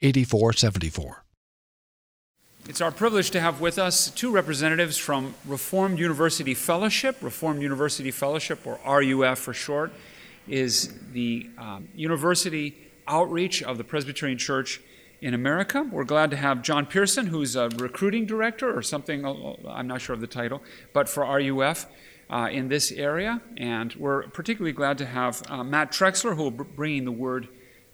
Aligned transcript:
8474. 0.00 1.24
It's 2.68 2.82
our 2.82 2.90
privilege 2.90 3.30
to 3.30 3.40
have 3.40 3.62
with 3.62 3.78
us 3.78 4.10
two 4.10 4.30
representatives 4.30 4.98
from 4.98 5.34
Reformed 5.46 5.98
University 5.98 6.52
Fellowship. 6.52 7.16
Reformed 7.22 7.62
University 7.62 8.10
Fellowship, 8.10 8.66
or 8.66 8.78
RUF 8.86 9.38
for 9.38 9.54
short, 9.54 9.90
is 10.46 10.92
the 11.12 11.48
um, 11.56 11.88
university 11.94 12.76
outreach 13.06 13.62
of 13.62 13.78
the 13.78 13.84
Presbyterian 13.84 14.36
Church 14.36 14.82
in 15.22 15.32
America. 15.32 15.88
We're 15.90 16.04
glad 16.04 16.30
to 16.32 16.36
have 16.36 16.60
John 16.60 16.84
Pearson, 16.84 17.28
who's 17.28 17.56
a 17.56 17.70
recruiting 17.70 18.26
director 18.26 18.76
or 18.76 18.82
something, 18.82 19.24
I'm 19.66 19.86
not 19.86 20.02
sure 20.02 20.12
of 20.12 20.20
the 20.20 20.26
title, 20.26 20.62
but 20.92 21.08
for 21.08 21.24
RUF. 21.24 21.86
Uh, 22.30 22.46
in 22.52 22.68
this 22.68 22.92
area, 22.92 23.40
and 23.56 23.94
we're 23.94 24.24
particularly 24.24 24.74
glad 24.74 24.98
to 24.98 25.06
have 25.06 25.42
uh, 25.48 25.64
Matt 25.64 25.90
Trexler, 25.90 26.36
who 26.36 26.42
will 26.42 26.50
be 26.50 26.62
bringing 26.62 27.06
the 27.06 27.10
word 27.10 27.48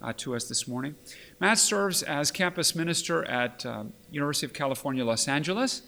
uh, 0.04 0.12
to 0.18 0.36
us 0.36 0.44
this 0.44 0.68
morning. 0.68 0.94
Matt 1.40 1.58
serves 1.58 2.02
as 2.02 2.30
campus 2.30 2.74
minister 2.74 3.24
at 3.24 3.64
uh, 3.64 3.84
University 4.10 4.46
of 4.46 4.52
California, 4.52 5.04
Los 5.04 5.26
Angeles. 5.26 5.82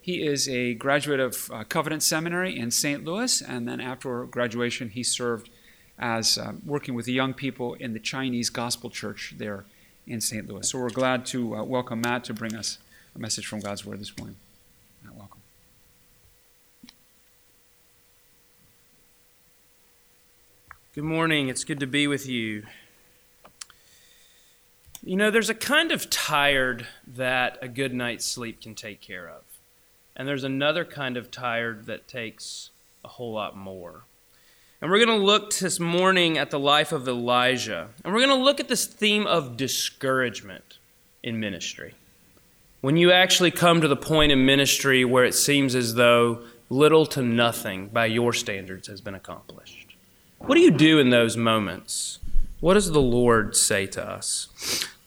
He 0.00 0.22
is 0.26 0.48
a 0.48 0.74
graduate 0.74 1.20
of 1.20 1.50
uh, 1.52 1.64
Covenant 1.64 2.02
Seminary 2.02 2.58
in 2.58 2.70
St. 2.70 3.04
Louis, 3.04 3.42
and 3.42 3.68
then 3.68 3.80
after 3.80 4.24
graduation, 4.24 4.88
he 4.88 5.02
served 5.02 5.50
as 5.98 6.38
uh, 6.38 6.52
working 6.64 6.94
with 6.94 7.04
the 7.04 7.12
young 7.12 7.34
people 7.34 7.74
in 7.74 7.92
the 7.92 8.00
Chinese 8.00 8.48
Gospel 8.48 8.88
Church 8.88 9.34
there 9.36 9.66
in 10.06 10.22
St. 10.22 10.48
Louis. 10.48 10.68
So 10.68 10.78
we're 10.78 10.88
glad 10.88 11.26
to 11.26 11.56
uh, 11.56 11.62
welcome 11.62 12.00
Matt 12.00 12.24
to 12.24 12.34
bring 12.34 12.56
us 12.56 12.78
a 13.14 13.18
message 13.18 13.46
from 13.46 13.60
God's 13.60 13.84
Word 13.84 14.00
this 14.00 14.16
morning. 14.16 14.36
Matt, 15.04 15.14
welcome. 15.14 15.40
Good 20.94 21.04
morning. 21.04 21.48
It's 21.48 21.64
good 21.64 21.80
to 21.80 21.86
be 21.86 22.06
with 22.06 22.26
you. 22.26 22.64
You 25.02 25.16
know, 25.16 25.30
there's 25.30 25.48
a 25.48 25.54
kind 25.54 25.92
of 25.92 26.10
tired 26.10 26.86
that 27.06 27.58
a 27.62 27.68
good 27.68 27.94
night's 27.94 28.26
sleep 28.26 28.60
can 28.60 28.74
take 28.74 29.00
care 29.00 29.28
of. 29.28 29.42
And 30.14 30.28
there's 30.28 30.44
another 30.44 30.84
kind 30.84 31.16
of 31.16 31.30
tired 31.30 31.86
that 31.86 32.06
takes 32.06 32.70
a 33.02 33.08
whole 33.08 33.32
lot 33.32 33.56
more. 33.56 34.02
And 34.82 34.90
we're 34.90 35.04
going 35.04 35.18
to 35.18 35.24
look 35.24 35.54
this 35.54 35.80
morning 35.80 36.36
at 36.36 36.50
the 36.50 36.58
life 36.58 36.92
of 36.92 37.08
Elijah. 37.08 37.88
And 38.04 38.12
we're 38.12 38.20
going 38.20 38.38
to 38.38 38.44
look 38.44 38.60
at 38.60 38.68
this 38.68 38.84
theme 38.86 39.26
of 39.26 39.56
discouragement 39.56 40.78
in 41.22 41.40
ministry. 41.40 41.94
When 42.82 42.96
you 42.96 43.10
actually 43.10 43.50
come 43.50 43.80
to 43.80 43.88
the 43.88 43.96
point 43.96 44.32
in 44.32 44.44
ministry 44.44 45.04
where 45.04 45.24
it 45.24 45.34
seems 45.34 45.74
as 45.74 45.94
though 45.94 46.42
little 46.70 47.04
to 47.04 47.22
nothing 47.22 47.88
by 47.88 48.06
your 48.06 48.32
standards 48.32 48.88
has 48.88 49.00
been 49.00 49.14
accomplished. 49.14 49.94
What 50.38 50.54
do 50.54 50.60
you 50.60 50.70
do 50.70 50.98
in 50.98 51.10
those 51.10 51.36
moments? 51.36 52.18
What 52.60 52.74
does 52.74 52.90
the 52.90 53.00
Lord 53.00 53.56
say 53.56 53.86
to 53.86 54.06
us? 54.06 54.48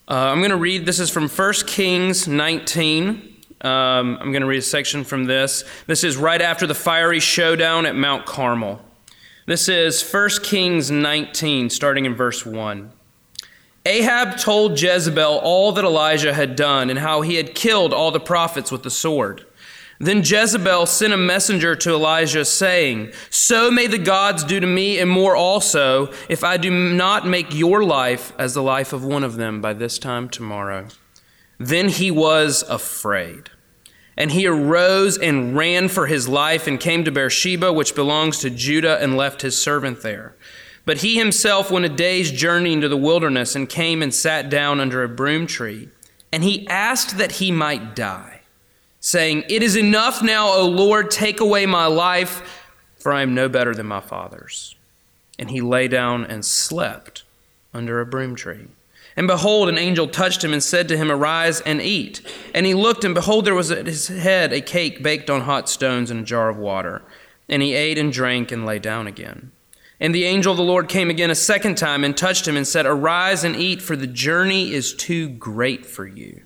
Uh, 0.08 0.14
I'm 0.14 0.38
going 0.38 0.50
to 0.50 0.56
read, 0.56 0.86
this 0.86 0.98
is 0.98 1.08
from 1.08 1.28
1 1.28 1.52
Kings 1.68 2.26
19. 2.26 3.32
Um, 3.60 4.18
I'm 4.20 4.32
going 4.32 4.40
to 4.40 4.46
read 4.46 4.58
a 4.58 4.62
section 4.62 5.04
from 5.04 5.26
this. 5.26 5.62
This 5.86 6.02
is 6.02 6.16
right 6.16 6.42
after 6.42 6.66
the 6.66 6.74
fiery 6.74 7.20
showdown 7.20 7.86
at 7.86 7.94
Mount 7.94 8.26
Carmel. 8.26 8.80
This 9.46 9.68
is 9.68 10.02
1 10.02 10.30
Kings 10.42 10.90
19, 10.90 11.70
starting 11.70 12.06
in 12.06 12.16
verse 12.16 12.44
1. 12.44 12.90
Ahab 13.86 14.36
told 14.36 14.80
Jezebel 14.80 15.38
all 15.38 15.70
that 15.72 15.84
Elijah 15.84 16.34
had 16.34 16.56
done 16.56 16.90
and 16.90 16.98
how 16.98 17.20
he 17.20 17.36
had 17.36 17.54
killed 17.54 17.92
all 17.92 18.10
the 18.10 18.18
prophets 18.18 18.72
with 18.72 18.82
the 18.82 18.90
sword. 18.90 19.46
Then 20.00 20.22
Jezebel 20.24 20.86
sent 20.86 21.12
a 21.12 21.16
messenger 21.16 21.76
to 21.76 21.90
Elijah, 21.90 22.44
saying, 22.44 23.12
So 23.30 23.70
may 23.70 23.86
the 23.86 23.98
gods 23.98 24.42
do 24.42 24.58
to 24.58 24.66
me 24.66 24.98
and 24.98 25.08
more 25.08 25.36
also, 25.36 26.12
if 26.28 26.42
I 26.42 26.56
do 26.56 26.70
not 26.70 27.26
make 27.26 27.54
your 27.54 27.84
life 27.84 28.32
as 28.38 28.54
the 28.54 28.62
life 28.62 28.92
of 28.92 29.04
one 29.04 29.22
of 29.22 29.36
them 29.36 29.60
by 29.60 29.72
this 29.72 29.98
time 29.98 30.28
tomorrow. 30.28 30.88
Then 31.58 31.88
he 31.88 32.10
was 32.10 32.64
afraid. 32.68 33.50
And 34.16 34.32
he 34.32 34.46
arose 34.46 35.16
and 35.16 35.56
ran 35.56 35.88
for 35.88 36.06
his 36.06 36.28
life 36.28 36.66
and 36.66 36.78
came 36.78 37.04
to 37.04 37.12
Beersheba, 37.12 37.72
which 37.72 37.94
belongs 37.94 38.38
to 38.38 38.50
Judah, 38.50 39.00
and 39.00 39.16
left 39.16 39.42
his 39.42 39.60
servant 39.60 40.02
there. 40.02 40.36
But 40.84 40.98
he 40.98 41.16
himself 41.16 41.70
went 41.70 41.86
a 41.86 41.88
day's 41.88 42.30
journey 42.30 42.72
into 42.72 42.88
the 42.88 42.96
wilderness 42.96 43.56
and 43.56 43.68
came 43.68 44.02
and 44.02 44.12
sat 44.12 44.50
down 44.50 44.80
under 44.80 45.02
a 45.02 45.08
broom 45.08 45.46
tree. 45.46 45.88
And 46.30 46.44
he 46.44 46.66
asked 46.68 47.16
that 47.18 47.32
he 47.32 47.50
might 47.50 47.96
die 47.96 48.33
saying, 49.04 49.44
It 49.50 49.62
is 49.62 49.76
enough 49.76 50.22
now, 50.22 50.48
O 50.48 50.66
Lord, 50.66 51.10
take 51.10 51.40
away 51.40 51.66
my 51.66 51.84
life, 51.84 52.64
for 52.96 53.12
I 53.12 53.20
am 53.20 53.34
no 53.34 53.50
better 53.50 53.74
than 53.74 53.86
my 53.86 54.00
fathers. 54.00 54.76
And 55.38 55.50
he 55.50 55.60
lay 55.60 55.88
down 55.88 56.24
and 56.24 56.42
slept 56.42 57.22
under 57.74 58.00
a 58.00 58.06
broom 58.06 58.34
tree. 58.34 58.68
And 59.14 59.26
behold, 59.26 59.68
an 59.68 59.76
angel 59.76 60.08
touched 60.08 60.42
him 60.42 60.54
and 60.54 60.62
said 60.62 60.88
to 60.88 60.96
him, 60.96 61.10
Arise 61.10 61.60
and 61.60 61.82
eat. 61.82 62.22
And 62.54 62.64
he 62.64 62.72
looked, 62.72 63.04
and 63.04 63.14
behold, 63.14 63.44
there 63.44 63.54
was 63.54 63.70
at 63.70 63.86
his 63.86 64.08
head 64.08 64.54
a 64.54 64.62
cake 64.62 65.02
baked 65.02 65.28
on 65.28 65.42
hot 65.42 65.68
stones 65.68 66.10
and 66.10 66.20
a 66.20 66.24
jar 66.24 66.48
of 66.48 66.56
water. 66.56 67.02
And 67.46 67.60
he 67.60 67.74
ate 67.74 67.98
and 67.98 68.10
drank 68.10 68.50
and 68.50 68.64
lay 68.64 68.78
down 68.78 69.06
again. 69.06 69.52
And 70.00 70.14
the 70.14 70.24
angel 70.24 70.52
of 70.52 70.56
the 70.56 70.64
Lord 70.64 70.88
came 70.88 71.10
again 71.10 71.30
a 71.30 71.34
second 71.34 71.76
time 71.76 72.04
and 72.04 72.16
touched 72.16 72.48
him 72.48 72.56
and 72.56 72.66
said, 72.66 72.86
Arise 72.86 73.44
and 73.44 73.54
eat, 73.54 73.82
for 73.82 73.96
the 73.96 74.06
journey 74.06 74.72
is 74.72 74.94
too 74.94 75.28
great 75.28 75.84
for 75.84 76.06
you. 76.06 76.40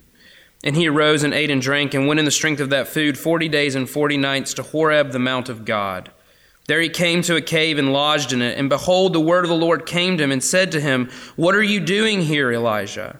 And 0.63 0.75
he 0.75 0.87
arose 0.89 1.23
and 1.23 1.33
ate 1.33 1.49
and 1.49 1.61
drank 1.61 1.93
and 1.93 2.07
went 2.07 2.19
in 2.19 2.25
the 2.25 2.31
strength 2.31 2.59
of 2.59 2.69
that 2.69 2.87
food 2.87 3.17
forty 3.17 3.47
days 3.47 3.75
and 3.75 3.89
forty 3.89 4.17
nights 4.17 4.53
to 4.55 4.63
Horeb, 4.63 5.11
the 5.11 5.19
mount 5.19 5.49
of 5.49 5.63
God. 5.65 6.11
There 6.67 6.81
he 6.81 6.89
came 6.89 7.23
to 7.23 7.35
a 7.35 7.41
cave 7.41 7.79
and 7.79 7.93
lodged 7.93 8.31
in 8.31 8.41
it. 8.41 8.57
And 8.57 8.69
behold, 8.69 9.13
the 9.13 9.19
word 9.19 9.43
of 9.43 9.49
the 9.49 9.55
Lord 9.55 9.85
came 9.85 10.17
to 10.17 10.23
him 10.23 10.31
and 10.31 10.43
said 10.43 10.71
to 10.73 10.81
him, 10.81 11.09
What 11.35 11.55
are 11.55 11.63
you 11.63 11.79
doing 11.79 12.21
here, 12.21 12.51
Elijah? 12.51 13.19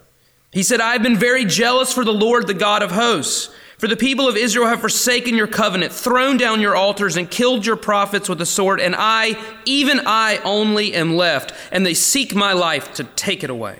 He 0.52 0.64
said, 0.64 0.82
I 0.82 0.94
have 0.94 1.02
been 1.02 1.18
very 1.18 1.46
jealous 1.46 1.92
for 1.92 2.04
the 2.04 2.14
Lord, 2.14 2.46
the 2.46 2.54
God 2.54 2.84
of 2.84 2.92
hosts. 2.92 3.50
For 3.80 3.88
the 3.88 3.96
people 3.96 4.28
of 4.28 4.36
Israel 4.36 4.68
have 4.68 4.82
forsaken 4.82 5.36
your 5.36 5.48
covenant, 5.48 5.94
thrown 5.94 6.36
down 6.36 6.60
your 6.60 6.76
altars, 6.76 7.16
and 7.16 7.32
killed 7.32 7.66
your 7.66 7.78
prophets 7.78 8.28
with 8.28 8.38
the 8.38 8.46
sword, 8.46 8.82
and 8.82 8.94
I, 8.96 9.42
even 9.64 10.02
I 10.06 10.38
only, 10.44 10.94
am 10.94 11.16
left, 11.16 11.54
and 11.72 11.86
they 11.86 11.94
seek 11.94 12.36
my 12.36 12.52
life 12.52 12.94
to 12.96 13.06
take 13.06 13.42
it 13.42 13.50
away. 13.50 13.80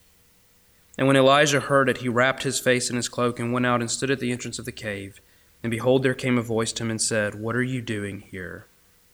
And 1.01 1.07
when 1.07 1.17
Elijah 1.17 1.61
heard 1.61 1.89
it, 1.89 1.97
he 1.97 2.09
wrapped 2.09 2.43
his 2.43 2.59
face 2.59 2.91
in 2.91 2.95
his 2.95 3.09
cloak 3.09 3.39
and 3.39 3.51
went 3.51 3.65
out 3.65 3.81
and 3.81 3.89
stood 3.89 4.11
at 4.11 4.19
the 4.19 4.31
entrance 4.31 4.59
of 4.59 4.65
the 4.65 4.71
cave. 4.71 5.19
And 5.63 5.71
behold, 5.71 6.03
there 6.03 6.13
came 6.13 6.37
a 6.37 6.43
voice 6.43 6.71
to 6.73 6.83
him 6.83 6.91
and 6.91 7.01
said, 7.01 7.33
What 7.33 7.55
are 7.55 7.63
you 7.63 7.81
doing 7.81 8.21
here, 8.29 8.67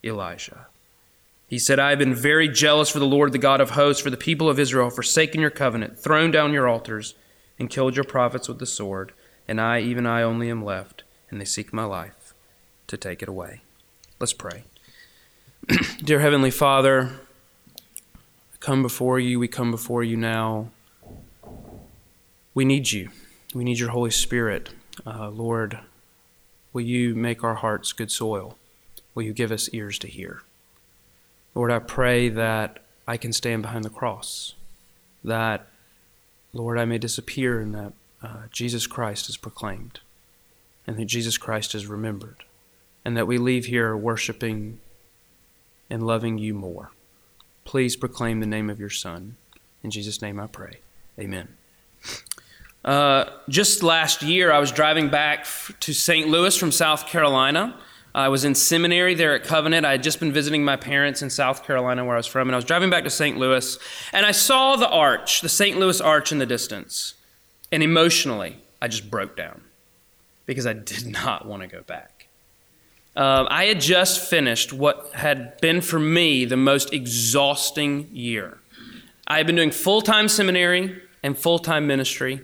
Elijah? 0.03 0.67
He 1.47 1.57
said, 1.57 1.79
I 1.79 1.91
have 1.91 1.99
been 1.99 2.13
very 2.13 2.49
jealous 2.49 2.89
for 2.89 2.99
the 2.99 3.05
Lord, 3.05 3.31
the 3.31 3.37
God 3.37 3.61
of 3.61 3.69
hosts, 3.69 4.01
for 4.01 4.09
the 4.09 4.17
people 4.17 4.49
of 4.49 4.59
Israel, 4.59 4.87
have 4.87 4.95
forsaken 4.95 5.39
your 5.39 5.49
covenant, 5.49 5.97
thrown 5.97 6.29
down 6.29 6.51
your 6.51 6.67
altars, 6.67 7.15
and 7.57 7.69
killed 7.69 7.95
your 7.95 8.03
prophets 8.03 8.49
with 8.49 8.59
the 8.59 8.65
sword. 8.65 9.13
And 9.47 9.61
I, 9.61 9.79
even 9.79 10.05
I 10.05 10.23
only, 10.23 10.49
am 10.49 10.65
left, 10.65 11.03
and 11.31 11.39
they 11.39 11.45
seek 11.45 11.71
my 11.71 11.85
life 11.85 12.33
to 12.87 12.97
take 12.97 13.23
it 13.23 13.29
away. 13.29 13.61
Let's 14.19 14.33
pray. 14.33 14.65
Dear 16.03 16.19
Heavenly 16.19 16.51
Father, 16.51 17.11
I 18.53 18.57
come 18.59 18.81
before 18.81 19.21
you. 19.21 19.39
We 19.39 19.47
come 19.47 19.71
before 19.71 20.03
you 20.03 20.17
now 20.17 20.71
we 22.57 22.65
need 22.65 22.91
you. 22.91 23.09
We 23.53 23.63
need 23.63 23.77
your 23.77 23.91
Holy 23.91 24.09
Spirit. 24.09 24.71
Uh, 25.05 25.29
Lord, 25.29 25.77
will 26.73 26.81
you 26.81 27.13
make 27.13 27.43
our 27.43 27.53
hearts 27.53 27.93
good 27.93 28.11
soil? 28.11 28.57
Will 29.13 29.21
you 29.21 29.33
give 29.41 29.51
us 29.51 29.69
ears 29.73 29.99
to 29.99 30.07
hear? 30.07 30.41
Lord, 31.53 31.71
I 31.71 31.77
pray 31.77 32.29
that 32.29 32.79
I 33.07 33.15
can 33.17 33.31
stand 33.31 33.61
behind 33.61 33.85
the 33.85 33.91
cross, 33.99 34.55
that, 35.23 35.67
Lord, 36.51 36.79
I 36.79 36.85
may 36.85 36.97
disappear 36.97 37.59
and 37.59 37.75
that 37.75 37.93
uh, 38.23 38.43
Jesus 38.51 38.87
Christ 38.87 39.29
is 39.29 39.37
proclaimed. 39.37 39.99
and 40.87 40.97
that 40.97 41.05
Jesus 41.05 41.37
Christ 41.37 41.75
is 41.75 41.85
remembered, 41.85 42.45
and 43.03 43.17
that 43.17 43.27
we 43.27 43.37
leave 43.37 43.65
here 43.65 43.95
worshiping 43.95 44.79
and 45.89 46.07
loving 46.07 46.37
you 46.37 46.53
more. 46.53 46.91
Please 47.65 47.97
proclaim 47.97 48.39
the 48.39 48.45
name 48.45 48.69
of 48.69 48.79
your 48.79 48.89
Son. 48.89 49.35
In 49.83 49.91
Jesus' 49.91 50.21
name 50.21 50.39
I 50.39 50.47
pray. 50.47 50.79
Amen. 51.19 51.49
Uh, 52.85 53.25
just 53.49 53.83
last 53.83 54.21
year, 54.21 54.51
I 54.51 54.59
was 54.59 54.71
driving 54.71 55.09
back 55.09 55.41
f- 55.41 55.75
to 55.81 55.93
St. 55.93 56.27
Louis 56.27 56.55
from 56.55 56.71
South 56.71 57.07
Carolina. 57.07 57.75
I 58.15 58.29
was 58.29 58.45
in 58.45 58.55
seminary 58.55 59.13
there 59.13 59.35
at 59.35 59.43
Covenant. 59.43 59.85
I 59.85 59.91
had 59.91 60.03
just 60.03 60.19
been 60.19 60.31
visiting 60.31 60.63
my 60.63 60.75
parents 60.75 61.21
in 61.21 61.29
South 61.29 61.63
Carolina, 61.63 62.03
where 62.05 62.15
I 62.15 62.17
was 62.17 62.27
from, 62.27 62.47
and 62.47 62.55
I 62.55 62.57
was 62.57 62.65
driving 62.65 62.89
back 62.89 63.03
to 63.03 63.09
St. 63.09 63.37
Louis, 63.37 63.77
and 64.13 64.25
I 64.25 64.31
saw 64.31 64.75
the 64.75 64.89
arch, 64.89 65.41
the 65.41 65.49
St. 65.49 65.77
Louis 65.77 66.01
arch 66.01 66.31
in 66.31 66.39
the 66.39 66.45
distance. 66.45 67.13
And 67.71 67.83
emotionally, 67.83 68.57
I 68.81 68.87
just 68.87 69.11
broke 69.11 69.35
down 69.35 69.61
because 70.45 70.65
I 70.65 70.73
did 70.73 71.05
not 71.11 71.45
want 71.45 71.61
to 71.61 71.67
go 71.67 71.81
back. 71.81 72.27
Um, 73.15 73.47
I 73.49 73.65
had 73.65 73.81
just 73.81 74.29
finished 74.29 74.71
what 74.71 75.11
had 75.13 75.59
been 75.59 75.81
for 75.81 75.99
me 75.99 76.45
the 76.45 76.57
most 76.57 76.93
exhausting 76.93 78.09
year. 78.11 78.59
I 79.27 79.37
had 79.37 79.47
been 79.47 79.55
doing 79.55 79.71
full 79.71 80.01
time 80.01 80.27
seminary 80.27 81.01
and 81.23 81.37
full 81.37 81.59
time 81.59 81.87
ministry. 81.87 82.41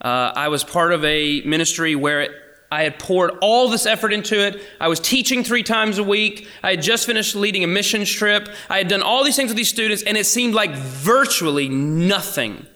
Uh, 0.00 0.32
I 0.34 0.48
was 0.48 0.64
part 0.64 0.92
of 0.92 1.04
a 1.04 1.40
ministry 1.42 1.94
where 1.94 2.22
it, 2.22 2.30
I 2.70 2.82
had 2.82 2.98
poured 2.98 3.32
all 3.40 3.68
this 3.68 3.86
effort 3.86 4.12
into 4.12 4.40
it. 4.40 4.62
I 4.80 4.88
was 4.88 5.00
teaching 5.00 5.42
three 5.42 5.62
times 5.62 5.98
a 5.98 6.04
week. 6.04 6.46
I 6.62 6.70
had 6.70 6.82
just 6.82 7.06
finished 7.06 7.34
leading 7.34 7.64
a 7.64 7.66
missions 7.66 8.10
trip. 8.10 8.48
I 8.68 8.78
had 8.78 8.88
done 8.88 9.02
all 9.02 9.24
these 9.24 9.36
things 9.36 9.48
with 9.48 9.56
these 9.56 9.68
students, 9.68 10.02
and 10.02 10.16
it 10.16 10.26
seemed 10.26 10.54
like 10.54 10.72
virtually 10.72 11.68
nothing 11.68 12.66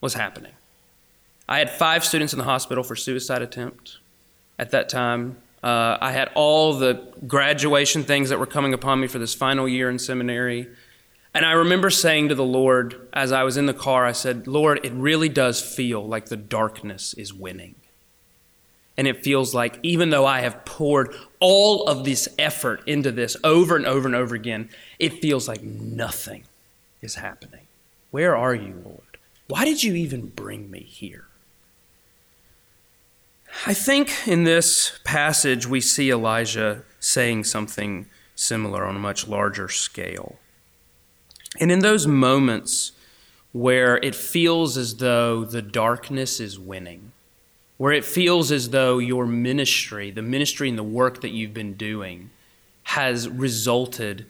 was 0.00 0.14
happening. 0.14 0.52
I 1.48 1.58
had 1.58 1.70
five 1.70 2.04
students 2.04 2.32
in 2.32 2.38
the 2.38 2.44
hospital 2.44 2.84
for 2.84 2.96
suicide 2.96 3.42
attempt 3.42 3.98
at 4.58 4.70
that 4.70 4.88
time. 4.88 5.38
Uh, 5.62 5.98
I 6.00 6.12
had 6.12 6.30
all 6.34 6.74
the 6.74 6.94
graduation 7.26 8.04
things 8.04 8.30
that 8.30 8.38
were 8.38 8.46
coming 8.46 8.72
upon 8.72 9.00
me 9.00 9.06
for 9.06 9.18
this 9.18 9.34
final 9.34 9.68
year 9.68 9.90
in 9.90 9.98
seminary. 9.98 10.68
And 11.34 11.46
I 11.46 11.52
remember 11.52 11.88
saying 11.88 12.28
to 12.28 12.34
the 12.34 12.44
Lord 12.44 13.08
as 13.12 13.32
I 13.32 13.42
was 13.42 13.56
in 13.56 13.66
the 13.66 13.74
car, 13.74 14.04
I 14.04 14.12
said, 14.12 14.46
Lord, 14.46 14.80
it 14.84 14.92
really 14.92 15.28
does 15.28 15.62
feel 15.62 16.06
like 16.06 16.26
the 16.26 16.36
darkness 16.36 17.14
is 17.14 17.32
winning. 17.32 17.74
And 18.98 19.08
it 19.08 19.24
feels 19.24 19.54
like 19.54 19.78
even 19.82 20.10
though 20.10 20.26
I 20.26 20.40
have 20.40 20.64
poured 20.66 21.14
all 21.40 21.88
of 21.88 22.04
this 22.04 22.28
effort 22.38 22.86
into 22.86 23.10
this 23.10 23.36
over 23.42 23.76
and 23.76 23.86
over 23.86 24.06
and 24.06 24.14
over 24.14 24.34
again, 24.34 24.68
it 24.98 25.22
feels 25.22 25.48
like 25.48 25.62
nothing 25.62 26.44
is 27.00 27.14
happening. 27.14 27.66
Where 28.10 28.36
are 28.36 28.54
you, 28.54 28.82
Lord? 28.84 29.00
Why 29.48 29.64
did 29.64 29.82
you 29.82 29.94
even 29.94 30.28
bring 30.28 30.70
me 30.70 30.80
here? 30.80 31.24
I 33.66 33.74
think 33.74 34.26
in 34.26 34.44
this 34.44 34.98
passage 35.04 35.66
we 35.66 35.80
see 35.80 36.10
Elijah 36.10 36.84
saying 37.00 37.44
something 37.44 38.06
similar 38.34 38.84
on 38.84 38.96
a 38.96 39.00
much 39.00 39.26
larger 39.26 39.68
scale. 39.68 40.38
And 41.60 41.70
in 41.70 41.80
those 41.80 42.06
moments 42.06 42.92
where 43.52 43.98
it 43.98 44.14
feels 44.14 44.76
as 44.76 44.96
though 44.96 45.44
the 45.44 45.62
darkness 45.62 46.40
is 46.40 46.58
winning, 46.58 47.12
where 47.76 47.92
it 47.92 48.04
feels 48.04 48.50
as 48.50 48.70
though 48.70 48.98
your 48.98 49.26
ministry, 49.26 50.10
the 50.10 50.22
ministry 50.22 50.68
and 50.68 50.78
the 50.78 50.82
work 50.82 51.20
that 51.20 51.32
you've 51.32 51.54
been 51.54 51.74
doing, 51.74 52.30
has 52.84 53.28
resulted 53.28 54.26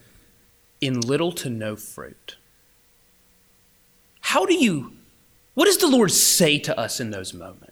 in 0.80 1.00
little 1.00 1.32
to 1.32 1.48
no 1.48 1.76
fruit. 1.76 2.36
How 4.20 4.44
do 4.44 4.54
you, 4.54 4.92
what 5.54 5.66
does 5.66 5.78
the 5.78 5.86
Lord 5.86 6.10
say 6.10 6.58
to 6.60 6.78
us 6.78 6.98
in 6.98 7.10
those 7.10 7.32
moments? 7.32 7.71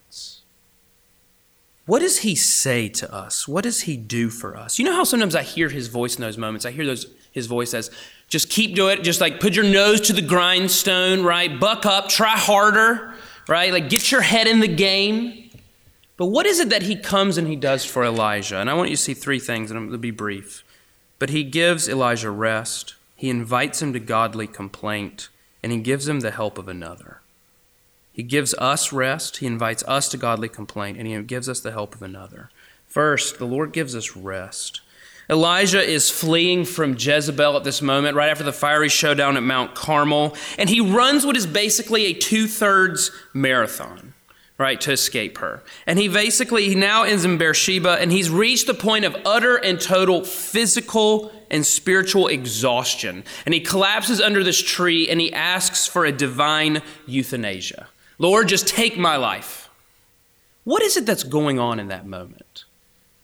What 1.91 2.03
does 2.03 2.19
He 2.19 2.37
say 2.37 2.89
to 2.89 3.13
us? 3.13 3.49
What 3.49 3.65
does 3.65 3.81
He 3.81 3.97
do 3.97 4.31
for 4.31 4.57
us? 4.57 4.79
You 4.79 4.85
know 4.85 4.95
how 4.95 5.03
sometimes 5.03 5.35
I 5.35 5.43
hear 5.43 5.69
His 5.69 5.89
voice 5.89 6.15
in 6.15 6.21
those 6.21 6.39
moments? 6.39 6.65
I 6.65 6.71
hear 6.71 6.87
those, 6.87 7.07
His 7.33 7.49
voice 7.49 7.75
as, 7.75 7.91
just 8.29 8.49
keep 8.49 8.77
doing 8.77 8.99
it. 8.99 9.03
Just 9.03 9.21
like 9.21 9.41
put 9.41 9.57
your 9.57 9.65
nose 9.65 10.01
to 10.03 10.13
the 10.13 10.23
grindstone, 10.23 11.25
right? 11.25 11.59
Buck 11.59 11.85
up, 11.87 12.09
try 12.09 12.39
harder, 12.39 13.13
right? 13.49 13.73
Like 13.73 13.89
get 13.89 14.13
your 14.13 14.21
head 14.21 14.47
in 14.47 14.61
the 14.61 14.69
game. 14.69 15.51
But 16.17 16.27
what 16.27 16.47
is 16.47 16.61
it 16.61 16.69
that 16.69 16.83
he 16.83 16.95
comes 16.95 17.37
and 17.37 17.49
he 17.49 17.57
does 17.57 17.85
for 17.85 18.05
Elijah? 18.05 18.59
And 18.59 18.71
I 18.71 18.75
want 18.75 18.91
you 18.91 18.97
to 18.97 19.03
see 19.03 19.15
three 19.15 19.41
things, 19.41 19.73
and 19.73 19.77
I'm 19.77 19.87
going 19.87 19.93
to 19.95 19.99
be 19.99 20.13
brief. 20.13 20.63
But 21.19 21.31
he 21.31 21.43
gives 21.43 21.89
Elijah 21.89 22.31
rest, 22.31 22.95
he 23.17 23.29
invites 23.29 23.83
him 23.83 23.93
to 23.95 23.99
godly 23.99 24.47
complaint, 24.47 25.29
and 25.61 25.73
he 25.73 25.79
gives 25.79 26.07
him 26.07 26.21
the 26.21 26.31
help 26.31 26.57
of 26.57 26.69
another. 26.69 27.20
He 28.13 28.23
gives 28.23 28.55
us 28.55 28.93
rest, 28.93 29.39
he 29.39 29.47
invites 29.47 29.85
us 29.85 30.09
to 30.09 30.17
godly 30.17 30.49
complaint, 30.49 30.99
and 30.99 31.07
he 31.07 31.23
gives 31.23 31.49
us 31.49 31.61
the 31.61 31.73
help 31.73 31.95
of 31.95 32.03
another. 32.03 32.51
First, 32.87 33.39
the 33.39 33.47
Lord 33.47 33.73
gives 33.73 33.95
us 33.95 34.17
rest. 34.17 34.81
Elijah 35.29 35.81
is 35.81 36.11
fleeing 36.11 36.65
from 36.65 36.97
Jezebel 36.99 37.57
at 37.57 37.63
this 37.63 37.81
moment, 37.81 38.17
right 38.17 38.31
after 38.31 38.43
the 38.43 38.53
fiery 38.53 38.89
showdown 38.89 39.37
at 39.37 39.45
Mount 39.45 39.77
Carmel, 39.77 40.35
and 40.59 40.69
he 40.69 40.81
runs 40.81 41.25
what 41.25 41.37
is 41.37 41.47
basically 41.47 42.07
a 42.07 42.13
two 42.13 42.49
thirds 42.49 43.13
marathon, 43.33 44.13
right, 44.59 44.81
to 44.81 44.91
escape 44.91 45.39
her. 45.39 45.63
And 45.87 46.01
he 46.01 46.09
basically, 46.09 46.69
he 46.69 46.75
now 46.75 47.05
ends 47.05 47.25
in 47.25 47.39
Beersheba, 47.39 48.01
and 48.01 48.11
he's 48.11 48.29
reached 48.29 48.67
the 48.67 48.75
point 48.75 49.05
of 49.05 49.17
utter 49.25 49.55
and 49.55 49.81
total 49.81 50.25
physical 50.25 51.31
and 51.49 51.65
spiritual 51.65 52.27
exhaustion. 52.27 53.23
And 53.45 53.55
he 53.55 53.61
collapses 53.61 54.21
under 54.21 54.43
this 54.43 54.61
tree 54.61 55.09
and 55.09 55.21
he 55.21 55.33
asks 55.33 55.87
for 55.87 56.05
a 56.05 56.13
divine 56.13 56.83
euthanasia 57.07 57.89
Lord, 58.21 58.49
just 58.49 58.69
take 58.69 58.99
my 58.99 59.17
life. 59.17 59.71
What 60.65 60.83
is 60.83 60.99
it 60.99 61.07
that's 61.07 61.23
going 61.23 61.59
on 61.59 61.81
in 61.81 61.89
that 61.89 62.07
moment? 62.07 62.67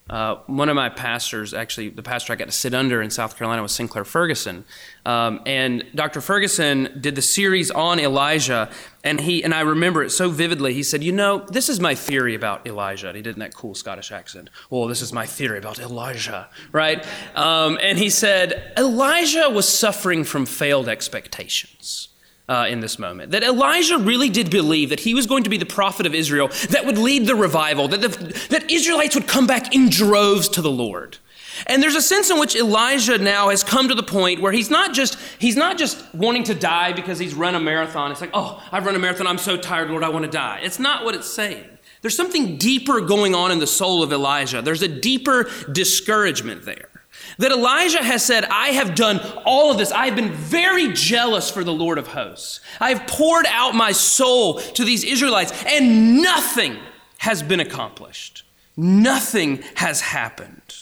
Uh, 0.08 0.36
one 0.46 0.70
of 0.70 0.74
my 0.74 0.88
pastors, 0.88 1.52
actually, 1.52 1.90
the 1.90 2.02
pastor 2.02 2.32
I 2.32 2.36
got 2.36 2.46
to 2.46 2.52
sit 2.52 2.72
under 2.72 3.02
in 3.02 3.10
South 3.10 3.36
Carolina 3.36 3.60
was 3.60 3.72
Sinclair 3.72 4.06
Ferguson, 4.06 4.64
um, 5.04 5.42
and 5.44 5.84
Dr. 5.94 6.22
Ferguson 6.22 6.96
did 6.98 7.14
the 7.14 7.20
series 7.20 7.70
on 7.70 8.00
Elijah, 8.00 8.70
and 9.04 9.20
he 9.20 9.44
and 9.44 9.52
I 9.52 9.60
remember 9.60 10.02
it 10.02 10.10
so 10.10 10.30
vividly. 10.30 10.72
He 10.72 10.82
said, 10.82 11.02
"You 11.02 11.12
know, 11.12 11.40
this 11.40 11.68
is 11.68 11.78
my 11.78 11.94
theory 11.94 12.34
about 12.34 12.66
Elijah." 12.66 13.08
And 13.08 13.16
he 13.16 13.22
did 13.22 13.34
in 13.34 13.40
that 13.40 13.52
cool 13.52 13.74
Scottish 13.74 14.12
accent. 14.12 14.48
Well, 14.70 14.86
this 14.86 15.02
is 15.02 15.12
my 15.12 15.26
theory 15.26 15.58
about 15.58 15.78
Elijah, 15.78 16.48
right? 16.72 17.04
Um, 17.34 17.78
and 17.82 17.98
he 17.98 18.08
said 18.08 18.72
Elijah 18.78 19.50
was 19.50 19.68
suffering 19.68 20.24
from 20.24 20.46
failed 20.46 20.88
expectations 20.88 22.08
uh, 22.48 22.66
in 22.68 22.80
this 22.80 22.98
moment. 22.98 23.32
That 23.32 23.42
Elijah 23.42 23.98
really 23.98 24.28
did 24.28 24.50
believe 24.50 24.90
that 24.90 25.00
he 25.00 25.14
was 25.14 25.26
going 25.26 25.44
to 25.44 25.50
be 25.50 25.58
the 25.58 25.66
prophet 25.66 26.06
of 26.06 26.14
Israel 26.14 26.48
that 26.70 26.84
would 26.86 26.98
lead 26.98 27.26
the 27.26 27.34
revival, 27.34 27.88
that, 27.88 28.02
the, 28.02 28.48
that 28.50 28.70
Israelites 28.70 29.14
would 29.14 29.26
come 29.26 29.46
back 29.46 29.74
in 29.74 29.88
droves 29.88 30.48
to 30.50 30.62
the 30.62 30.70
Lord. 30.70 31.18
And 31.66 31.82
there's 31.82 31.94
a 31.94 32.02
sense 32.02 32.30
in 32.30 32.38
which 32.38 32.54
Elijah 32.54 33.16
now 33.16 33.48
has 33.48 33.64
come 33.64 33.88
to 33.88 33.94
the 33.94 34.02
point 34.02 34.42
where 34.42 34.52
he's 34.52 34.68
not 34.68 34.92
just 34.92 35.18
he's 35.38 35.56
not 35.56 35.78
just 35.78 36.04
wanting 36.14 36.44
to 36.44 36.54
die 36.54 36.92
because 36.92 37.18
he's 37.18 37.34
run 37.34 37.54
a 37.54 37.60
marathon. 37.60 38.12
It's 38.12 38.20
like, 38.20 38.30
"Oh, 38.34 38.62
I've 38.70 38.84
run 38.84 38.94
a 38.94 38.98
marathon. 38.98 39.26
I'm 39.26 39.38
so 39.38 39.56
tired, 39.56 39.88
Lord, 39.88 40.04
I 40.04 40.10
want 40.10 40.26
to 40.26 40.30
die." 40.30 40.60
It's 40.62 40.78
not 40.78 41.04
what 41.04 41.14
it's 41.14 41.30
saying. 41.30 41.64
There's 42.02 42.16
something 42.16 42.58
deeper 42.58 43.00
going 43.00 43.34
on 43.34 43.50
in 43.50 43.58
the 43.58 43.66
soul 43.66 44.02
of 44.02 44.12
Elijah. 44.12 44.60
There's 44.60 44.82
a 44.82 44.88
deeper 44.88 45.50
discouragement 45.72 46.66
there. 46.66 46.90
That 47.38 47.52
Elijah 47.52 48.02
has 48.02 48.24
said, 48.24 48.44
I 48.44 48.68
have 48.68 48.94
done 48.94 49.20
all 49.44 49.70
of 49.70 49.78
this. 49.78 49.92
I 49.92 50.06
have 50.06 50.16
been 50.16 50.32
very 50.32 50.92
jealous 50.92 51.50
for 51.50 51.64
the 51.64 51.72
Lord 51.72 51.98
of 51.98 52.08
hosts. 52.08 52.60
I 52.80 52.90
have 52.90 53.06
poured 53.06 53.46
out 53.48 53.74
my 53.74 53.92
soul 53.92 54.60
to 54.60 54.84
these 54.84 55.04
Israelites, 55.04 55.52
and 55.66 56.22
nothing 56.22 56.78
has 57.18 57.42
been 57.42 57.60
accomplished. 57.60 58.44
Nothing 58.76 59.62
has 59.76 60.00
happened. 60.00 60.74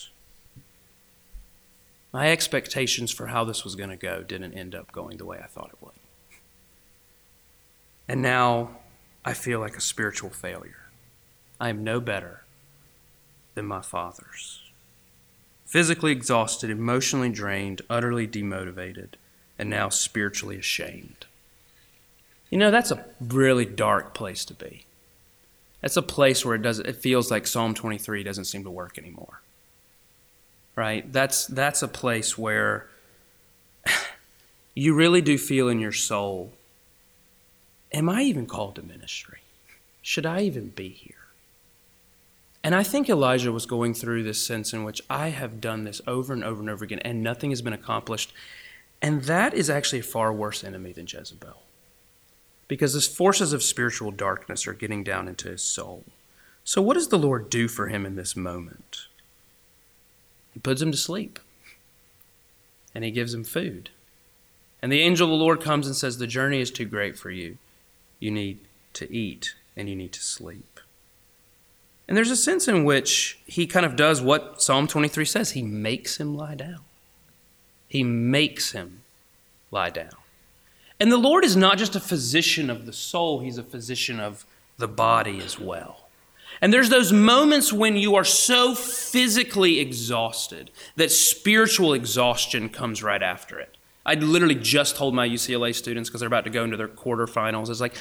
My 2.12 2.30
expectations 2.30 3.10
for 3.10 3.26
how 3.26 3.44
this 3.44 3.64
was 3.64 3.74
going 3.74 3.90
to 3.90 3.96
go 3.96 4.22
didn't 4.22 4.54
end 4.54 4.74
up 4.74 4.92
going 4.92 5.16
the 5.16 5.24
way 5.24 5.40
I 5.42 5.46
thought 5.46 5.70
it 5.70 5.78
would. 5.80 5.94
And 8.06 8.22
now 8.22 8.78
I 9.24 9.32
feel 9.32 9.60
like 9.60 9.76
a 9.76 9.80
spiritual 9.80 10.30
failure. 10.30 10.90
I 11.60 11.70
am 11.70 11.82
no 11.82 12.00
better 12.00 12.44
than 13.54 13.66
my 13.66 13.80
fathers 13.80 14.63
physically 15.74 16.12
exhausted, 16.12 16.70
emotionally 16.70 17.30
drained, 17.30 17.82
utterly 17.90 18.28
demotivated, 18.28 19.08
and 19.58 19.68
now 19.68 19.88
spiritually 19.88 20.56
ashamed. 20.56 21.26
You 22.48 22.58
know, 22.58 22.70
that's 22.70 22.92
a 22.92 23.04
really 23.20 23.64
dark 23.64 24.14
place 24.14 24.44
to 24.44 24.54
be. 24.54 24.86
That's 25.80 25.96
a 25.96 26.02
place 26.02 26.44
where 26.44 26.54
it 26.54 26.62
does 26.62 26.78
it 26.78 26.94
feels 26.94 27.28
like 27.28 27.48
Psalm 27.48 27.74
23 27.74 28.22
doesn't 28.22 28.44
seem 28.44 28.62
to 28.62 28.70
work 28.70 28.98
anymore. 28.98 29.40
Right? 30.76 31.12
That's 31.12 31.44
that's 31.48 31.82
a 31.82 31.88
place 31.88 32.38
where 32.38 32.86
you 34.76 34.94
really 34.94 35.22
do 35.22 35.36
feel 35.36 35.68
in 35.68 35.80
your 35.80 35.90
soul, 35.90 36.52
am 37.90 38.08
I 38.08 38.22
even 38.22 38.46
called 38.46 38.76
to 38.76 38.82
ministry? 38.82 39.40
Should 40.02 40.24
I 40.24 40.42
even 40.42 40.68
be 40.68 40.90
here? 40.90 41.23
And 42.64 42.74
I 42.74 42.82
think 42.82 43.10
Elijah 43.10 43.52
was 43.52 43.66
going 43.66 43.92
through 43.92 44.22
this 44.22 44.44
sense 44.44 44.72
in 44.72 44.84
which 44.84 45.02
I 45.10 45.28
have 45.28 45.60
done 45.60 45.84
this 45.84 46.00
over 46.06 46.32
and 46.32 46.42
over 46.42 46.62
and 46.62 46.70
over 46.70 46.82
again, 46.82 47.00
and 47.00 47.22
nothing 47.22 47.50
has 47.50 47.60
been 47.60 47.74
accomplished. 47.74 48.32
And 49.02 49.24
that 49.24 49.52
is 49.52 49.68
actually 49.68 49.98
a 49.98 50.04
far 50.04 50.32
worse 50.32 50.64
enemy 50.64 50.92
than 50.92 51.06
Jezebel. 51.06 51.60
Because 52.66 52.94
the 52.94 53.02
forces 53.02 53.52
of 53.52 53.62
spiritual 53.62 54.10
darkness 54.12 54.66
are 54.66 54.72
getting 54.72 55.04
down 55.04 55.28
into 55.28 55.50
his 55.50 55.62
soul. 55.62 56.04
So, 56.64 56.80
what 56.80 56.94
does 56.94 57.08
the 57.08 57.18
Lord 57.18 57.50
do 57.50 57.68
for 57.68 57.88
him 57.88 58.06
in 58.06 58.16
this 58.16 58.34
moment? 58.34 59.08
He 60.54 60.60
puts 60.60 60.80
him 60.80 60.90
to 60.90 60.96
sleep 60.96 61.38
and 62.94 63.04
he 63.04 63.10
gives 63.10 63.34
him 63.34 63.44
food. 63.44 63.90
And 64.80 64.90
the 64.90 65.02
angel 65.02 65.26
of 65.26 65.32
the 65.32 65.44
Lord 65.44 65.60
comes 65.60 65.86
and 65.86 65.94
says, 65.94 66.16
The 66.16 66.26
journey 66.26 66.62
is 66.62 66.70
too 66.70 66.86
great 66.86 67.18
for 67.18 67.30
you. 67.30 67.58
You 68.20 68.30
need 68.30 68.60
to 68.94 69.14
eat 69.14 69.54
and 69.76 69.86
you 69.86 69.94
need 69.94 70.14
to 70.14 70.22
sleep. 70.22 70.73
And 72.06 72.16
there's 72.16 72.30
a 72.30 72.36
sense 72.36 72.68
in 72.68 72.84
which 72.84 73.38
he 73.46 73.66
kind 73.66 73.86
of 73.86 73.96
does 73.96 74.20
what 74.20 74.62
Psalm 74.62 74.86
23 74.86 75.24
says 75.24 75.52
he 75.52 75.62
makes 75.62 76.18
him 76.18 76.36
lie 76.36 76.54
down. 76.54 76.80
He 77.88 78.02
makes 78.02 78.72
him 78.72 79.02
lie 79.70 79.90
down. 79.90 80.10
And 81.00 81.10
the 81.10 81.18
Lord 81.18 81.44
is 81.44 81.56
not 81.56 81.78
just 81.78 81.96
a 81.96 82.00
physician 82.00 82.70
of 82.70 82.86
the 82.86 82.92
soul, 82.92 83.40
he's 83.40 83.58
a 83.58 83.62
physician 83.62 84.20
of 84.20 84.44
the 84.76 84.88
body 84.88 85.40
as 85.40 85.58
well. 85.58 86.08
And 86.60 86.72
there's 86.72 86.88
those 86.88 87.12
moments 87.12 87.72
when 87.72 87.96
you 87.96 88.14
are 88.14 88.24
so 88.24 88.74
physically 88.74 89.80
exhausted 89.80 90.70
that 90.96 91.10
spiritual 91.10 91.92
exhaustion 91.92 92.68
comes 92.68 93.02
right 93.02 93.22
after 93.22 93.58
it. 93.58 93.76
I 94.06 94.14
literally 94.14 94.54
just 94.54 94.96
told 94.96 95.14
my 95.14 95.26
UCLA 95.28 95.74
students 95.74 96.08
because 96.08 96.20
they're 96.20 96.26
about 96.26 96.44
to 96.44 96.50
go 96.50 96.62
into 96.62 96.76
their 96.76 96.88
quarterfinals. 96.88 97.70
It's 97.70 97.80
like, 97.80 97.94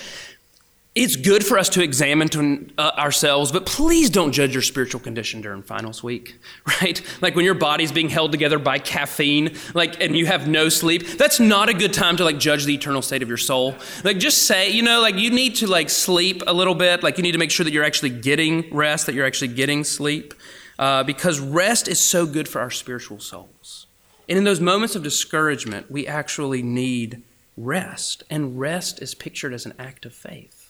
it's 0.95 1.15
good 1.15 1.43
for 1.43 1.57
us 1.57 1.69
to 1.69 1.81
examine 1.81 2.29
to, 2.29 2.69
uh, 2.77 2.91
ourselves, 2.97 3.51
but 3.51 3.65
please 3.65 4.11
don't 4.11 4.31
judge 4.31 4.53
your 4.53 4.61
spiritual 4.61 5.01
condition 5.01 5.41
during 5.41 5.63
finals 5.63 6.03
week, 6.03 6.35
right? 6.81 7.01
Like 7.19 7.35
when 7.35 7.45
your 7.45 7.55
body's 7.55 7.91
being 7.91 8.09
held 8.09 8.31
together 8.31 8.59
by 8.59 8.77
caffeine, 8.77 9.57
like, 9.73 9.99
and 10.01 10.15
you 10.15 10.27
have 10.27 10.47
no 10.47 10.69
sleep. 10.69 11.17
That's 11.17 11.39
not 11.39 11.67
a 11.67 11.73
good 11.73 11.93
time 11.93 12.17
to 12.17 12.23
like 12.23 12.37
judge 12.37 12.65
the 12.65 12.75
eternal 12.75 13.01
state 13.01 13.23
of 13.23 13.27
your 13.27 13.37
soul. 13.37 13.75
Like, 14.03 14.19
just 14.19 14.43
say, 14.43 14.69
you 14.69 14.83
know, 14.83 15.01
like 15.01 15.15
you 15.15 15.31
need 15.31 15.55
to 15.55 15.67
like 15.67 15.89
sleep 15.89 16.43
a 16.45 16.53
little 16.53 16.75
bit. 16.75 17.01
Like 17.01 17.17
you 17.17 17.23
need 17.23 17.31
to 17.31 17.39
make 17.39 17.51
sure 17.51 17.63
that 17.63 17.73
you're 17.73 17.83
actually 17.83 18.11
getting 18.11 18.71
rest, 18.71 19.07
that 19.07 19.15
you're 19.15 19.25
actually 19.25 19.47
getting 19.47 19.83
sleep, 19.83 20.35
uh, 20.77 21.03
because 21.03 21.39
rest 21.39 21.87
is 21.87 21.99
so 21.99 22.27
good 22.27 22.47
for 22.47 22.61
our 22.61 22.71
spiritual 22.71 23.19
souls. 23.19 23.87
And 24.29 24.37
in 24.37 24.43
those 24.43 24.59
moments 24.59 24.95
of 24.95 25.01
discouragement, 25.01 25.89
we 25.89 26.05
actually 26.05 26.61
need 26.61 27.23
rest, 27.57 28.23
and 28.29 28.59
rest 28.59 29.01
is 29.01 29.15
pictured 29.15 29.53
as 29.53 29.65
an 29.65 29.73
act 29.77 30.05
of 30.05 30.13
faith 30.13 30.62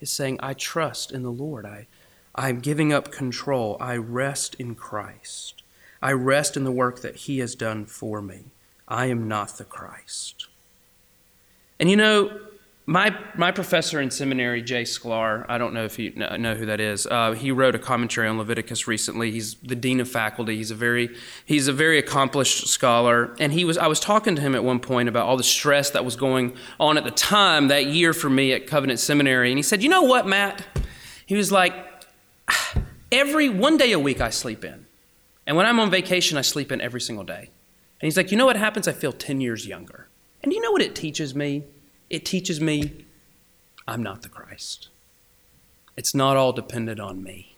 is 0.00 0.10
saying, 0.10 0.38
I 0.40 0.54
trust 0.54 1.12
in 1.12 1.22
the 1.22 1.30
Lord. 1.30 1.64
I, 1.64 1.86
I'm 2.34 2.60
giving 2.60 2.92
up 2.92 3.10
control. 3.10 3.76
I 3.80 3.96
rest 3.96 4.54
in 4.56 4.74
Christ. 4.74 5.62
I 6.02 6.12
rest 6.12 6.56
in 6.56 6.64
the 6.64 6.72
work 6.72 7.00
that 7.00 7.16
He 7.16 7.38
has 7.38 7.54
done 7.54 7.86
for 7.86 8.20
me. 8.20 8.46
I 8.86 9.06
am 9.06 9.26
not 9.26 9.58
the 9.58 9.64
Christ. 9.64 10.48
And 11.80 11.90
you 11.90 11.96
know, 11.96 12.45
my, 12.88 13.18
my 13.34 13.50
professor 13.50 14.00
in 14.00 14.12
seminary, 14.12 14.62
Jay 14.62 14.84
Sklar, 14.84 15.44
I 15.48 15.58
don't 15.58 15.74
know 15.74 15.84
if 15.84 15.98
you 15.98 16.12
know 16.14 16.54
who 16.54 16.66
that 16.66 16.78
is. 16.78 17.04
Uh, 17.04 17.32
he 17.32 17.50
wrote 17.50 17.74
a 17.74 17.80
commentary 17.80 18.28
on 18.28 18.38
Leviticus 18.38 18.86
recently. 18.86 19.32
He's 19.32 19.54
the 19.54 19.74
dean 19.74 19.98
of 19.98 20.08
faculty. 20.08 20.56
He's 20.56 20.70
a 20.70 20.76
very 20.76 21.10
he's 21.44 21.66
a 21.66 21.72
very 21.72 21.98
accomplished 21.98 22.68
scholar. 22.68 23.34
And 23.40 23.52
he 23.52 23.64
was 23.64 23.76
I 23.76 23.88
was 23.88 23.98
talking 23.98 24.36
to 24.36 24.40
him 24.40 24.54
at 24.54 24.62
one 24.62 24.78
point 24.78 25.08
about 25.08 25.26
all 25.26 25.36
the 25.36 25.42
stress 25.42 25.90
that 25.90 26.04
was 26.04 26.14
going 26.14 26.56
on 26.78 26.96
at 26.96 27.02
the 27.02 27.10
time 27.10 27.66
that 27.68 27.86
year 27.86 28.12
for 28.12 28.30
me 28.30 28.52
at 28.52 28.68
Covenant 28.68 29.00
Seminary. 29.00 29.50
And 29.50 29.58
he 29.58 29.64
said, 29.64 29.82
"You 29.82 29.88
know 29.88 30.02
what, 30.02 30.28
Matt?" 30.28 30.64
He 31.26 31.34
was 31.34 31.50
like, 31.50 31.74
"Every 33.10 33.48
one 33.48 33.76
day 33.76 33.90
a 33.90 33.98
week 33.98 34.20
I 34.20 34.30
sleep 34.30 34.64
in, 34.64 34.86
and 35.44 35.56
when 35.56 35.66
I'm 35.66 35.80
on 35.80 35.90
vacation 35.90 36.38
I 36.38 36.42
sleep 36.42 36.70
in 36.70 36.80
every 36.80 37.00
single 37.00 37.24
day." 37.24 37.50
And 38.00 38.06
he's 38.06 38.16
like, 38.16 38.30
"You 38.30 38.38
know 38.38 38.46
what 38.46 38.56
happens? 38.56 38.86
I 38.86 38.92
feel 38.92 39.12
ten 39.12 39.40
years 39.40 39.66
younger." 39.66 40.06
And 40.44 40.52
you 40.52 40.60
know 40.60 40.70
what 40.70 40.82
it 40.82 40.94
teaches 40.94 41.34
me? 41.34 41.64
It 42.10 42.24
teaches 42.24 42.60
me 42.60 43.04
I'm 43.88 44.02
not 44.02 44.22
the 44.22 44.28
Christ. 44.28 44.88
It's 45.96 46.14
not 46.14 46.36
all 46.36 46.52
dependent 46.52 47.00
on 47.00 47.22
me. 47.22 47.56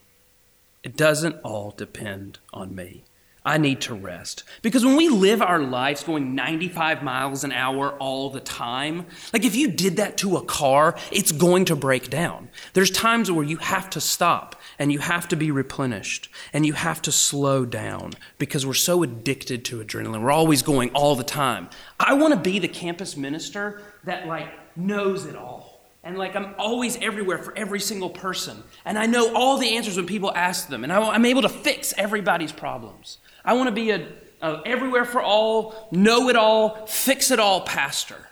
It 0.82 0.96
doesn't 0.96 1.36
all 1.42 1.72
depend 1.76 2.38
on 2.52 2.74
me. 2.74 3.04
I 3.44 3.56
need 3.56 3.80
to 3.82 3.94
rest. 3.94 4.44
Because 4.60 4.84
when 4.84 4.96
we 4.96 5.08
live 5.08 5.40
our 5.40 5.58
lives 5.58 6.04
going 6.04 6.34
95 6.34 7.02
miles 7.02 7.44
an 7.44 7.52
hour 7.52 7.92
all 7.92 8.28
the 8.28 8.40
time, 8.40 9.06
like 9.32 9.44
if 9.44 9.56
you 9.56 9.70
did 9.70 9.96
that 9.96 10.18
to 10.18 10.36
a 10.36 10.44
car, 10.44 10.94
it's 11.10 11.32
going 11.32 11.64
to 11.66 11.76
break 11.76 12.10
down. 12.10 12.50
There's 12.74 12.90
times 12.90 13.30
where 13.30 13.44
you 13.44 13.56
have 13.56 13.88
to 13.90 14.02
stop 14.02 14.54
and 14.78 14.92
you 14.92 14.98
have 14.98 15.28
to 15.28 15.36
be 15.36 15.50
replenished 15.50 16.28
and 16.52 16.66
you 16.66 16.74
have 16.74 17.00
to 17.02 17.12
slow 17.12 17.64
down 17.64 18.12
because 18.36 18.66
we're 18.66 18.74
so 18.74 19.02
addicted 19.02 19.64
to 19.64 19.82
adrenaline. 19.82 20.20
We're 20.20 20.30
always 20.30 20.60
going 20.60 20.90
all 20.90 21.16
the 21.16 21.24
time. 21.24 21.70
I 21.98 22.12
want 22.12 22.34
to 22.34 22.40
be 22.40 22.58
the 22.58 22.68
campus 22.68 23.16
minister 23.16 23.80
that 24.04 24.26
like 24.26 24.48
knows 24.76 25.24
it 25.24 25.36
all. 25.36 25.80
And 26.04 26.16
like 26.16 26.36
I'm 26.36 26.54
always 26.58 26.96
everywhere 26.98 27.38
for 27.38 27.56
every 27.56 27.80
single 27.80 28.10
person. 28.10 28.62
And 28.84 28.98
I 28.98 29.06
know 29.06 29.34
all 29.34 29.58
the 29.58 29.76
answers 29.76 29.96
when 29.96 30.06
people 30.06 30.32
ask 30.34 30.68
them. 30.68 30.84
And 30.84 30.92
I, 30.92 31.14
am 31.14 31.24
able 31.24 31.42
to 31.42 31.48
fix 31.48 31.92
everybody's 31.96 32.52
problems. 32.52 33.18
I 33.44 33.54
want 33.54 33.68
to 33.68 33.74
be 33.74 33.90
a, 33.90 34.06
a 34.40 34.62
everywhere 34.64 35.04
for 35.04 35.20
all, 35.20 35.88
know 35.90 36.28
it 36.28 36.36
all, 36.36 36.86
fix 36.86 37.30
it 37.30 37.38
all 37.38 37.62
pastor. 37.62 38.28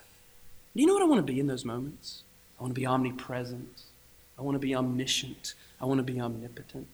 Do 0.75 0.83
you 0.83 0.87
know 0.87 0.95
what 0.95 1.03
I 1.03 1.07
want 1.07 1.27
to 1.27 1.33
be 1.33 1.41
in 1.41 1.47
those 1.47 1.65
moments? 1.65 2.23
I 2.59 2.63
want 2.63 2.75
to 2.75 2.81
be 2.81 2.87
omnipresent. 2.87 3.83
I 4.39 4.43
want 4.43 4.55
to 4.55 4.59
be 4.59 4.75
omniscient. 4.75 5.55
I 5.81 5.87
want 5.87 5.99
to 5.99 6.05
be 6.05 6.21
omnipotent. 6.21 6.89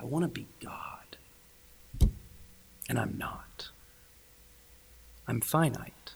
I 0.00 0.04
want 0.04 0.24
to 0.24 0.28
be 0.28 0.46
God. 0.62 2.08
And 2.88 2.98
I'm 2.98 3.16
not. 3.16 3.68
I'm 5.26 5.40
finite. 5.40 6.13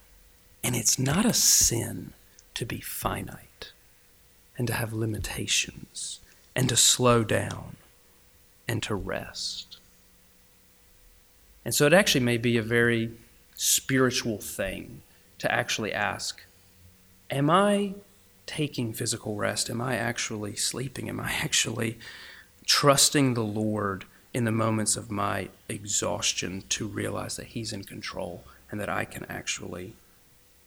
And 0.63 0.75
it's 0.75 0.99
not 0.99 1.25
a 1.25 1.33
sin 1.33 2.13
to 2.55 2.67
be 2.67 2.81
finite 2.81 3.73
and 4.57 4.67
to 4.67 4.75
have 4.75 4.93
limitations 4.93 6.21
and 6.55 6.69
to 6.69 6.77
slow 6.77 7.23
down 7.23 7.77
and 8.67 8.83
to 8.83 8.95
rest. 8.95 9.79
And 11.65 11.75
so 11.75 11.87
it 11.87 11.93
actually 11.93 12.25
may 12.25 12.37
be 12.37 12.57
a 12.57 12.63
very 12.63 13.13
spiritual 13.55 14.39
thing 14.39 15.03
to 15.39 15.53
actually 15.53 15.93
ask 15.93 16.43
Am 17.31 17.51
I 17.51 17.95
taking 18.47 18.95
physical 18.95 19.37
rest? 19.37 19.69
Am 19.69 19.83
I 19.83 19.97
actually 19.97 20.57
sleeping? 20.57 21.09
Am 21.11 21.21
I 21.21 21.31
actually 21.43 21.99
trusting 22.67 23.35
the 23.35 23.45
Lord 23.45 24.07
in 24.33 24.45
the 24.45 24.53
moments 24.53 24.97
of 24.97 25.11
my 25.11 25.49
exhaustion 25.69 26.65
to 26.71 26.87
realize 26.87 27.37
that 27.37 27.49
He's 27.49 27.73
in 27.73 27.85
control 27.85 28.45
and 28.71 28.81
that 28.81 28.89
I 28.89 29.05
can 29.05 29.27
actually 29.29 29.93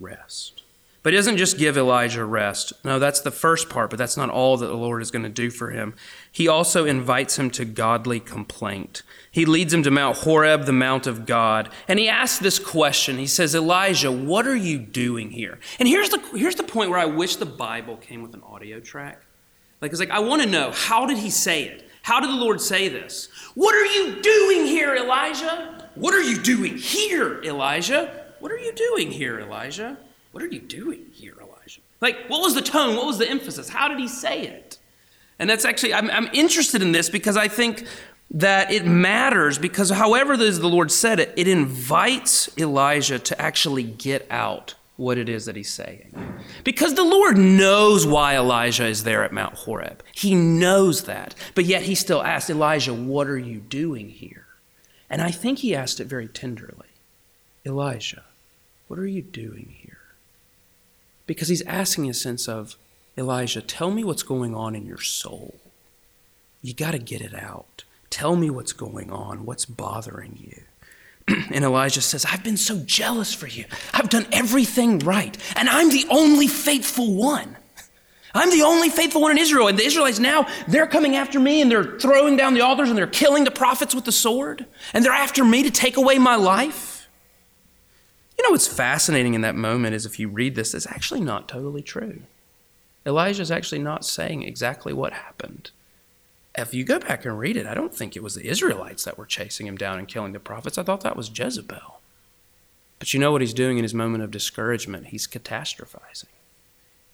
rest. 0.01 0.62
But 1.03 1.13
it 1.13 1.17
doesn't 1.17 1.38
just 1.38 1.58
give 1.58 1.77
Elijah 1.77 2.24
rest. 2.24 2.74
No, 2.84 3.00
that's 3.00 3.22
the 3.22 3.31
first 3.31 3.70
part, 3.70 3.89
but 3.89 3.98
that's 3.98 4.17
not 4.17 4.29
all 4.29 4.55
that 4.58 4.67
the 4.67 4.75
Lord 4.75 5.01
is 5.01 5.10
going 5.10 5.24
to 5.24 5.29
do 5.29 5.50
for 5.50 5.72
him. 5.72 5.96
He 6.31 6.48
also 6.48 6.86
invites 6.86 7.39
him 7.39 7.50
to 7.51 7.65
godly 7.65 8.20
complaint. 8.20 9.01
He 9.31 9.46
leads 9.46 9.74
him 9.74 9.81
to 9.81 9.89
Mount 9.89 10.17
Horeb, 10.17 10.65
the 10.65 10.74
Mount 10.74 11.08
of 11.08 11.25
God, 11.25 11.70
and 11.88 11.98
he 11.98 12.08
asks 12.08 12.38
this 12.38 12.60
question. 12.60 13.17
He 13.17 13.25
says, 13.25 13.55
Elijah, 13.55 14.12
what 14.12 14.46
are 14.46 14.55
you 14.55 14.77
doing 14.77 15.31
here? 15.31 15.58
And 15.79 15.88
here's 15.88 16.10
the, 16.10 16.20
here's 16.36 16.55
the 16.55 16.63
point 16.63 16.91
where 16.91 17.00
I 17.00 17.05
wish 17.05 17.38
the 17.38 17.48
Bible 17.48 17.98
came 17.98 18.22
with 18.22 18.36
an 18.36 18.43
audio 18.43 18.79
track. 18.79 19.24
Like, 19.81 19.89
it's 19.89 20.00
like, 20.00 20.12
I 20.12 20.20
want 20.20 20.43
to 20.43 20.48
know, 20.48 20.72
how 20.72 21.08
did 21.08 21.17
he 21.17 21.31
say 21.31 21.63
it? 21.63 21.89
How 22.03 22.20
did 22.20 22.29
the 22.29 22.36
Lord 22.36 22.62
say 22.62 22.89
this? 22.89 23.29
What 23.55 23.74
are 23.74 23.86
you 23.86 24.22
doing 24.22 24.67
here, 24.67 24.96
Elijah? 24.96 25.89
What 25.96 26.13
are 26.13 26.22
you 26.22 26.38
doing 26.38 26.77
here, 26.77 27.41
Elijah? 27.43 28.20
What 28.41 28.51
are 28.51 28.57
you 28.57 28.74
doing 28.74 29.12
here, 29.12 29.39
Elijah? 29.39 29.98
What 30.31 30.43
are 30.43 30.48
you 30.48 30.60
doing 30.60 31.05
here, 31.13 31.36
Elijah? 31.39 31.81
Like, 32.01 32.27
what 32.27 32.41
was 32.41 32.55
the 32.55 32.62
tone? 32.62 32.95
What 32.95 33.05
was 33.05 33.17
the 33.17 33.29
emphasis? 33.29 33.69
How 33.69 33.88
did 33.88 34.00
he 34.00 34.07
say 34.07 34.41
it? 34.41 34.77
And 35.39 35.50
that's 35.50 35.63
actually, 35.63 35.93
I'm, 35.93 36.10
I'm 36.10 36.27
interested 36.33 36.81
in 36.81 36.91
this 36.91 37.10
because 37.10 37.38
I 37.38 37.48
think 37.48 37.86
that 38.31 38.71
it 38.71 38.86
matters 38.86 39.57
because 39.57 39.89
however 39.89 40.38
the 40.38 40.67
Lord 40.67 40.91
said 40.91 41.19
it, 41.19 41.33
it 41.36 41.48
invites 41.48 42.50
Elijah 42.57 43.19
to 43.19 43.41
actually 43.41 43.83
get 43.83 44.25
out 44.29 44.75
what 44.95 45.17
it 45.17 45.27
is 45.29 45.45
that 45.45 45.55
he's 45.55 45.71
saying. 45.71 46.13
Because 46.63 46.93
the 46.93 47.03
Lord 47.03 47.38
knows 47.38 48.05
why 48.05 48.36
Elijah 48.36 48.86
is 48.86 49.03
there 49.03 49.24
at 49.24 49.31
Mount 49.31 49.55
Horeb. 49.55 50.03
He 50.13 50.36
knows 50.36 51.03
that. 51.03 51.36
But 51.55 51.65
yet 51.65 51.83
he 51.83 51.95
still 51.95 52.24
asks 52.24 52.50
Elijah, 52.50 52.93
What 52.93 53.27
are 53.27 53.38
you 53.38 53.60
doing 53.60 54.10
here? 54.10 54.45
And 55.10 55.21
I 55.21 55.31
think 55.31 55.60
he 55.60 55.75
asked 55.75 56.00
it 56.00 56.05
very 56.05 56.27
tenderly 56.27 56.88
Elijah, 57.65 58.24
what 58.91 59.00
are 59.00 59.07
you 59.07 59.21
doing 59.21 59.74
here? 59.83 60.00
Because 61.25 61.48
he's 61.48 61.62
asking 61.62 62.10
a 62.10 62.13
sense 62.13 62.50
of, 62.50 62.75
Elijah, 63.17 63.62
tell 63.62 63.89
me 63.89 64.03
what's 64.03 64.21
going 64.21 64.53
on 64.53 64.75
in 64.75 64.86
your 64.86 65.00
soul. 65.00 65.55
You 66.62 66.74
got 66.74 66.91
to 66.91 67.00
get 67.00 67.21
it 67.21 67.33
out. 67.33 67.86
Tell 68.10 68.36
me 68.36 68.50
what's 68.50 68.74
going 68.74 69.10
on, 69.10 69.45
what's 69.45 69.65
bothering 69.65 70.38
you. 70.41 71.36
and 71.53 71.63
Elijah 71.63 72.01
says, 72.01 72.25
I've 72.25 72.43
been 72.43 72.57
so 72.57 72.79
jealous 72.79 73.33
for 73.33 73.48
you. 73.48 73.63
I've 73.93 74.10
done 74.10 74.27
everything 74.33 75.00
right, 75.00 75.38
and 75.55 75.69
I'm 75.69 75.88
the 75.88 76.05
only 76.10 76.48
faithful 76.48 77.15
one. 77.15 77.55
I'm 78.33 78.50
the 78.50 78.63
only 78.63 78.89
faithful 78.89 79.21
one 79.21 79.31
in 79.31 79.38
Israel. 79.38 79.69
And 79.69 79.79
the 79.79 79.86
Israelites 79.86 80.19
now, 80.19 80.48
they're 80.67 80.86
coming 80.86 81.15
after 81.15 81.39
me 81.39 81.62
and 81.62 81.71
they're 81.71 81.98
throwing 81.98 82.36
down 82.36 82.55
the 82.55 82.62
altars 82.62 82.89
and 82.89 82.98
they're 82.98 83.07
killing 83.07 83.45
the 83.45 83.51
prophets 83.51 83.95
with 83.95 84.03
the 84.03 84.12
sword. 84.12 84.65
And 84.93 85.05
they're 85.05 85.13
after 85.13 85.45
me 85.45 85.63
to 85.63 85.71
take 85.71 85.95
away 85.95 86.17
my 86.17 86.36
life. 86.36 86.90
You 88.41 88.48
know 88.48 88.53
what's 88.53 88.67
fascinating 88.67 89.36
in 89.36 89.41
that 89.41 89.53
moment 89.53 89.93
is 89.93 90.07
if 90.07 90.17
you 90.17 90.27
read 90.27 90.55
this, 90.55 90.74
it's 90.74 90.88
actually 90.88 91.21
not 91.21 91.48
totally 91.48 91.83
true. 91.83 92.24
Elijah 93.05 93.43
is 93.43 93.51
actually 93.51 93.83
not 93.83 94.03
saying 94.03 94.41
exactly 94.41 94.93
what 94.93 95.13
happened. 95.13 95.69
if 96.57 96.74
you 96.74 96.83
go 96.83 96.98
back 96.98 97.24
and 97.24 97.38
read 97.38 97.55
it, 97.55 97.67
I 97.67 97.75
don't 97.75 97.93
think 97.93 98.15
it 98.15 98.24
was 98.24 98.33
the 98.33 98.48
Israelites 98.48 99.03
that 99.03 99.15
were 99.15 99.27
chasing 99.27 99.67
him 99.67 99.77
down 99.77 100.00
and 100.00 100.07
killing 100.07 100.31
the 100.31 100.39
prophets. 100.39 100.79
I 100.79 100.83
thought 100.83 101.01
that 101.01 101.15
was 101.15 101.29
Jezebel. 101.29 102.01
But 102.98 103.13
you 103.13 103.19
know 103.19 103.31
what 103.31 103.41
he's 103.41 103.53
doing 103.53 103.77
in 103.77 103.83
his 103.83 103.93
moment 103.93 104.24
of 104.24 104.31
discouragement? 104.31 105.07
He's 105.07 105.27
catastrophizing. 105.27 106.25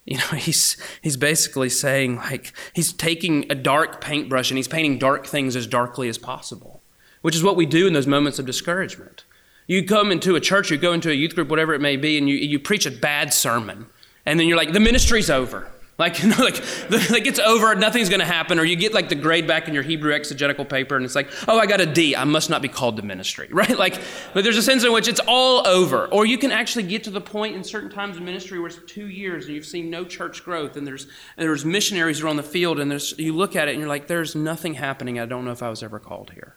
You 0.06 0.16
know, 0.16 0.24
he's 0.38 0.78
he's 1.02 1.18
basically 1.18 1.68
saying 1.68 2.16
like 2.16 2.54
he's 2.72 2.90
taking 2.90 3.44
a 3.52 3.54
dark 3.54 4.00
paintbrush 4.00 4.50
and 4.50 4.56
he's 4.56 4.66
painting 4.66 4.98
dark 4.98 5.26
things 5.26 5.56
as 5.56 5.66
darkly 5.66 6.08
as 6.08 6.16
possible, 6.16 6.80
which 7.20 7.36
is 7.36 7.42
what 7.42 7.54
we 7.54 7.66
do 7.66 7.86
in 7.86 7.92
those 7.92 8.06
moments 8.06 8.38
of 8.38 8.46
discouragement. 8.46 9.24
You 9.68 9.84
come 9.84 10.10
into 10.10 10.34
a 10.34 10.40
church, 10.40 10.70
you 10.70 10.78
go 10.78 10.94
into 10.94 11.10
a 11.10 11.14
youth 11.14 11.34
group, 11.34 11.48
whatever 11.48 11.74
it 11.74 11.80
may 11.80 11.96
be, 11.96 12.18
and 12.18 12.28
you, 12.28 12.36
you 12.36 12.58
preach 12.58 12.86
a 12.86 12.90
bad 12.90 13.32
sermon, 13.34 13.86
and 14.24 14.40
then 14.40 14.48
you're 14.48 14.56
like, 14.56 14.72
the 14.72 14.80
ministry's 14.80 15.30
over. 15.30 15.70
Like, 15.98 16.18
you 16.22 16.30
know, 16.30 16.36
like, 16.38 16.56
like 17.10 17.26
it's 17.26 17.38
over, 17.38 17.74
nothing's 17.74 18.08
going 18.08 18.20
to 18.20 18.26
happen. 18.26 18.58
Or 18.58 18.64
you 18.64 18.76
get 18.76 18.94
like 18.94 19.10
the 19.10 19.14
grade 19.14 19.46
back 19.46 19.68
in 19.68 19.74
your 19.74 19.82
Hebrew 19.82 20.14
exegetical 20.14 20.64
paper, 20.64 20.96
and 20.96 21.04
it's 21.04 21.14
like, 21.14 21.28
oh, 21.46 21.58
I 21.58 21.66
got 21.66 21.82
a 21.82 21.86
D. 21.86 22.16
I 22.16 22.24
must 22.24 22.48
not 22.48 22.62
be 22.62 22.68
called 22.68 22.96
to 22.96 23.02
ministry, 23.02 23.48
right? 23.52 23.76
Like, 23.76 24.00
but 24.32 24.42
there's 24.42 24.56
a 24.56 24.62
sense 24.62 24.84
in 24.84 24.92
which 24.92 25.06
it's 25.06 25.20
all 25.26 25.66
over. 25.66 26.06
Or 26.06 26.24
you 26.24 26.38
can 26.38 26.50
actually 26.50 26.84
get 26.84 27.04
to 27.04 27.10
the 27.10 27.20
point 27.20 27.54
in 27.56 27.62
certain 27.62 27.90
times 27.90 28.16
of 28.16 28.22
ministry 28.22 28.58
where 28.58 28.68
it's 28.68 28.78
two 28.86 29.08
years 29.08 29.46
and 29.46 29.54
you've 29.54 29.66
seen 29.66 29.90
no 29.90 30.04
church 30.04 30.44
growth, 30.44 30.76
and 30.76 30.86
there's 30.86 31.04
and 31.36 31.46
there's 31.46 31.64
missionaries 31.64 32.20
who 32.20 32.26
are 32.26 32.30
on 32.30 32.36
the 32.36 32.42
field, 32.42 32.78
and 32.78 32.90
there's 32.90 33.18
you 33.18 33.34
look 33.34 33.56
at 33.56 33.68
it 33.68 33.72
and 33.72 33.80
you're 33.80 33.88
like, 33.88 34.06
there's 34.06 34.34
nothing 34.34 34.74
happening. 34.74 35.18
I 35.18 35.26
don't 35.26 35.44
know 35.44 35.52
if 35.52 35.62
I 35.62 35.68
was 35.68 35.82
ever 35.82 35.98
called 35.98 36.30
here. 36.30 36.56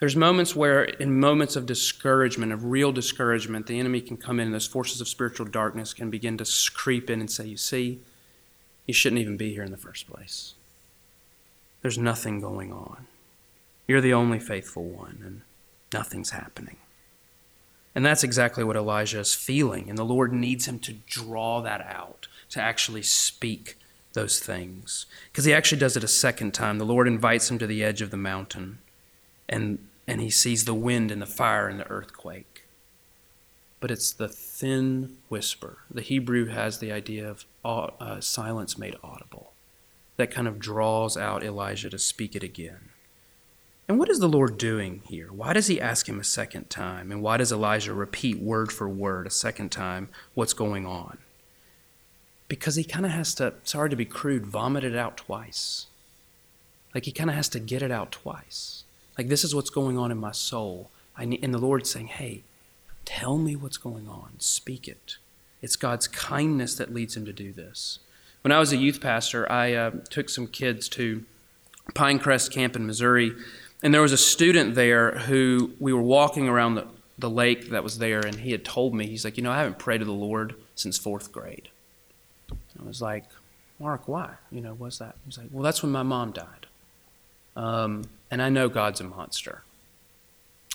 There's 0.00 0.16
moments 0.16 0.56
where, 0.56 0.84
in 0.84 1.20
moments 1.20 1.56
of 1.56 1.66
discouragement, 1.66 2.52
of 2.52 2.64
real 2.64 2.90
discouragement, 2.90 3.66
the 3.66 3.78
enemy 3.78 4.00
can 4.00 4.16
come 4.16 4.40
in 4.40 4.46
and 4.46 4.54
those 4.54 4.66
forces 4.66 5.02
of 5.02 5.08
spiritual 5.08 5.44
darkness 5.46 5.92
can 5.92 6.08
begin 6.08 6.38
to 6.38 6.70
creep 6.74 7.10
in 7.10 7.20
and 7.20 7.30
say, 7.30 7.46
You 7.46 7.58
see, 7.58 8.00
you 8.86 8.94
shouldn't 8.94 9.20
even 9.20 9.36
be 9.36 9.52
here 9.52 9.62
in 9.62 9.70
the 9.70 9.76
first 9.76 10.10
place. 10.10 10.54
There's 11.82 11.98
nothing 11.98 12.40
going 12.40 12.72
on. 12.72 13.06
You're 13.86 14.00
the 14.00 14.14
only 14.14 14.38
faithful 14.38 14.84
one, 14.84 15.18
and 15.24 15.42
nothing's 15.92 16.30
happening. 16.30 16.78
And 17.94 18.06
that's 18.06 18.24
exactly 18.24 18.64
what 18.64 18.76
Elijah 18.76 19.20
is 19.20 19.34
feeling, 19.34 19.90
and 19.90 19.98
the 19.98 20.04
Lord 20.04 20.32
needs 20.32 20.66
him 20.66 20.78
to 20.80 20.94
draw 20.94 21.60
that 21.60 21.82
out, 21.82 22.26
to 22.50 22.60
actually 22.60 23.02
speak 23.02 23.76
those 24.14 24.40
things. 24.40 25.04
Because 25.30 25.44
he 25.44 25.52
actually 25.52 25.78
does 25.78 25.96
it 25.96 26.04
a 26.04 26.08
second 26.08 26.54
time. 26.54 26.78
The 26.78 26.86
Lord 26.86 27.06
invites 27.06 27.50
him 27.50 27.58
to 27.58 27.66
the 27.66 27.84
edge 27.84 28.00
of 28.00 28.10
the 28.10 28.16
mountain, 28.16 28.78
and 29.46 29.78
and 30.10 30.20
he 30.20 30.28
sees 30.28 30.64
the 30.64 30.74
wind 30.74 31.12
and 31.12 31.22
the 31.22 31.26
fire 31.26 31.68
and 31.68 31.78
the 31.78 31.88
earthquake. 31.88 32.64
But 33.78 33.92
it's 33.92 34.12
the 34.12 34.26
thin 34.26 35.18
whisper. 35.28 35.78
The 35.88 36.02
Hebrew 36.02 36.46
has 36.46 36.80
the 36.80 36.90
idea 36.90 37.28
of 37.30 37.44
uh, 37.64 38.20
silence 38.20 38.76
made 38.76 38.96
audible 39.04 39.52
that 40.16 40.32
kind 40.32 40.48
of 40.48 40.58
draws 40.58 41.16
out 41.16 41.44
Elijah 41.44 41.88
to 41.90 41.98
speak 41.98 42.34
it 42.34 42.42
again. 42.42 42.88
And 43.86 44.00
what 44.00 44.08
is 44.08 44.18
the 44.18 44.28
Lord 44.28 44.58
doing 44.58 45.02
here? 45.06 45.28
Why 45.32 45.52
does 45.52 45.68
he 45.68 45.80
ask 45.80 46.08
him 46.08 46.18
a 46.18 46.24
second 46.24 46.70
time? 46.70 47.12
And 47.12 47.22
why 47.22 47.36
does 47.36 47.52
Elijah 47.52 47.94
repeat 47.94 48.40
word 48.40 48.72
for 48.72 48.88
word 48.88 49.28
a 49.28 49.30
second 49.30 49.70
time 49.70 50.08
what's 50.34 50.54
going 50.54 50.86
on? 50.86 51.18
Because 52.48 52.74
he 52.74 52.82
kind 52.82 53.06
of 53.06 53.12
has 53.12 53.32
to, 53.36 53.54
sorry 53.62 53.90
to 53.90 53.96
be 53.96 54.06
crude, 54.06 54.44
vomit 54.44 54.82
it 54.82 54.96
out 54.96 55.16
twice. 55.16 55.86
Like 56.96 57.04
he 57.04 57.12
kind 57.12 57.30
of 57.30 57.36
has 57.36 57.48
to 57.50 57.60
get 57.60 57.80
it 57.80 57.92
out 57.92 58.10
twice. 58.10 58.82
Like, 59.20 59.28
this 59.28 59.44
is 59.44 59.54
what's 59.54 59.68
going 59.68 59.98
on 59.98 60.10
in 60.10 60.16
my 60.16 60.32
soul. 60.32 60.90
I 61.14 61.26
need, 61.26 61.44
and 61.44 61.52
the 61.52 61.58
Lord's 61.58 61.90
saying, 61.90 62.06
hey, 62.06 62.42
tell 63.04 63.36
me 63.36 63.54
what's 63.54 63.76
going 63.76 64.08
on. 64.08 64.30
Speak 64.38 64.88
it. 64.88 65.18
It's 65.60 65.76
God's 65.76 66.08
kindness 66.08 66.74
that 66.76 66.94
leads 66.94 67.18
him 67.18 67.26
to 67.26 67.32
do 67.34 67.52
this. 67.52 67.98
When 68.40 68.50
I 68.50 68.58
was 68.58 68.72
a 68.72 68.78
youth 68.78 68.98
pastor, 68.98 69.46
I 69.52 69.74
uh, 69.74 69.90
took 70.08 70.30
some 70.30 70.46
kids 70.46 70.88
to 70.90 71.22
Pinecrest 71.92 72.50
Camp 72.50 72.74
in 72.76 72.86
Missouri, 72.86 73.34
and 73.82 73.92
there 73.92 74.00
was 74.00 74.12
a 74.14 74.16
student 74.16 74.74
there 74.74 75.10
who 75.18 75.72
we 75.78 75.92
were 75.92 76.00
walking 76.00 76.48
around 76.48 76.76
the, 76.76 76.86
the 77.18 77.28
lake 77.28 77.68
that 77.68 77.84
was 77.84 77.98
there, 77.98 78.20
and 78.20 78.36
he 78.36 78.52
had 78.52 78.64
told 78.64 78.94
me, 78.94 79.06
he's 79.06 79.26
like, 79.26 79.36
You 79.36 79.42
know, 79.42 79.52
I 79.52 79.58
haven't 79.58 79.78
prayed 79.78 79.98
to 79.98 80.06
the 80.06 80.12
Lord 80.12 80.54
since 80.74 80.96
fourth 80.96 81.30
grade. 81.30 81.68
I 82.50 82.86
was 82.86 83.02
like, 83.02 83.26
Mark, 83.78 84.08
why? 84.08 84.36
You 84.50 84.62
know, 84.62 84.72
what's 84.72 84.96
that? 84.96 85.16
He's 85.26 85.36
like, 85.36 85.48
Well, 85.50 85.62
that's 85.62 85.82
when 85.82 85.92
my 85.92 86.04
mom 86.04 86.32
died. 86.32 86.68
Um, 87.56 88.04
and 88.30 88.40
I 88.40 88.48
know 88.48 88.68
God's 88.68 89.00
a 89.00 89.04
monster. 89.04 89.62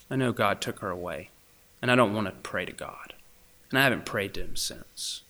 I 0.10 0.16
know 0.16 0.32
God 0.32 0.62
took 0.62 0.80
her 0.80 0.90
away. 0.90 1.30
And 1.82 1.92
I 1.92 1.96
don't 1.96 2.14
want 2.14 2.28
to 2.28 2.34
pray 2.34 2.66
to 2.66 2.72
God. 2.72 3.14
And 3.70 3.80
I 3.80 3.84
haven't 3.84 4.06
prayed 4.06 4.34
to 4.36 4.42
him 4.42 4.56
since. 4.56 5.22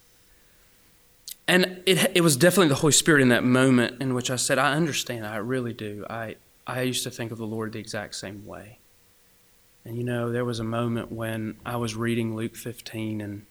And 1.48 1.82
it, 1.86 2.12
it 2.16 2.22
was 2.22 2.38
definitely 2.38 2.70
the 2.70 2.76
Holy 2.76 2.94
Spirit 2.94 3.22
in 3.22 3.30
that 3.30 3.44
moment 3.44 4.02
in 4.02 4.14
which 4.14 4.32
I 4.32 4.36
said, 4.36 4.58
I 4.58 4.74
understand, 4.74 5.26
I 5.26 5.38
really 5.38 5.74
do. 5.74 6.06
I, 6.10 6.36
I 6.66 6.82
used 6.82 7.04
to 7.04 7.12
think 7.12 7.32
of 7.32 7.38
the 7.38 7.46
Lord 7.46 7.74
the 7.74 7.80
exact 7.80 8.16
same 8.16 8.46
way. 8.46 8.80
And 9.84 9.98
you 9.98 10.04
know, 10.04 10.32
there 10.32 10.46
was 10.46 10.60
a 10.60 10.64
moment 10.64 11.12
when 11.12 11.58
I 11.66 11.76
was 11.76 11.96
reading 11.96 12.36
Luke 12.36 12.56
15 12.56 13.22
and, 13.22 13.46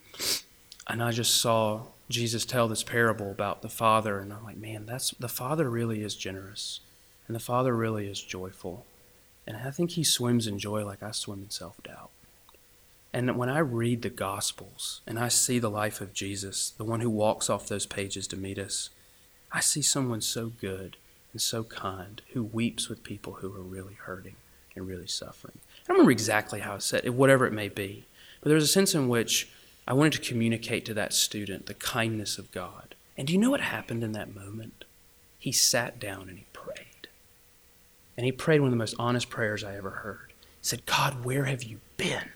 and 0.88 1.02
I 1.02 1.12
just 1.12 1.40
saw 1.40 1.82
Jesus 2.10 2.44
tell 2.44 2.66
this 2.66 2.82
parable 2.82 3.30
about 3.30 3.62
the 3.62 3.68
Father. 3.68 4.18
And 4.18 4.32
I'm 4.32 4.44
like, 4.44 4.56
man, 4.56 4.86
that's, 4.86 5.12
the 5.12 5.28
Father 5.28 5.70
really 5.70 6.02
is 6.02 6.16
generous. 6.16 6.80
And 7.26 7.34
the 7.34 7.40
Father 7.40 7.74
really 7.74 8.06
is 8.06 8.22
joyful. 8.22 8.84
And 9.46 9.56
I 9.56 9.70
think 9.70 9.92
He 9.92 10.04
swims 10.04 10.46
in 10.46 10.58
joy 10.58 10.84
like 10.84 11.02
I 11.02 11.10
swim 11.10 11.42
in 11.42 11.50
self 11.50 11.82
doubt. 11.82 12.10
And 13.12 13.36
when 13.36 13.48
I 13.48 13.58
read 13.58 14.02
the 14.02 14.10
Gospels 14.10 15.00
and 15.06 15.18
I 15.18 15.28
see 15.28 15.58
the 15.58 15.70
life 15.70 16.00
of 16.00 16.12
Jesus, 16.12 16.70
the 16.70 16.84
one 16.84 17.00
who 17.00 17.10
walks 17.10 17.48
off 17.48 17.68
those 17.68 17.86
pages 17.86 18.26
to 18.26 18.36
meet 18.36 18.58
us, 18.58 18.90
I 19.52 19.60
see 19.60 19.82
someone 19.82 20.20
so 20.20 20.48
good 20.48 20.96
and 21.32 21.40
so 21.40 21.62
kind 21.62 22.22
who 22.32 22.42
weeps 22.42 22.88
with 22.88 23.04
people 23.04 23.34
who 23.34 23.54
are 23.54 23.62
really 23.62 23.94
hurting 23.94 24.34
and 24.74 24.88
really 24.88 25.06
suffering. 25.06 25.58
I 25.58 25.88
don't 25.88 25.96
remember 25.98 26.10
exactly 26.10 26.60
how 26.60 26.74
I 26.74 26.78
said 26.78 27.04
it, 27.04 27.14
whatever 27.14 27.46
it 27.46 27.52
may 27.52 27.68
be, 27.68 28.04
but 28.40 28.48
there 28.48 28.56
was 28.56 28.64
a 28.64 28.68
sense 28.68 28.94
in 28.94 29.08
which 29.08 29.48
I 29.86 29.92
wanted 29.92 30.14
to 30.14 30.28
communicate 30.28 30.84
to 30.86 30.94
that 30.94 31.12
student 31.12 31.66
the 31.66 31.74
kindness 31.74 32.38
of 32.38 32.50
God. 32.50 32.94
And 33.16 33.26
do 33.28 33.32
you 33.32 33.38
know 33.38 33.50
what 33.50 33.60
happened 33.60 34.02
in 34.02 34.12
that 34.12 34.34
moment? 34.34 34.84
He 35.38 35.52
sat 35.52 36.00
down 36.00 36.28
and 36.28 36.38
he 36.38 36.46
and 38.16 38.24
he 38.24 38.32
prayed 38.32 38.60
one 38.60 38.68
of 38.68 38.72
the 38.72 38.76
most 38.76 38.94
honest 38.98 39.28
prayers 39.30 39.64
I 39.64 39.76
ever 39.76 39.90
heard. 39.90 40.32
He 40.60 40.66
said, 40.66 40.86
God, 40.86 41.24
where 41.24 41.44
have 41.44 41.62
you 41.62 41.80
been? 41.96 42.30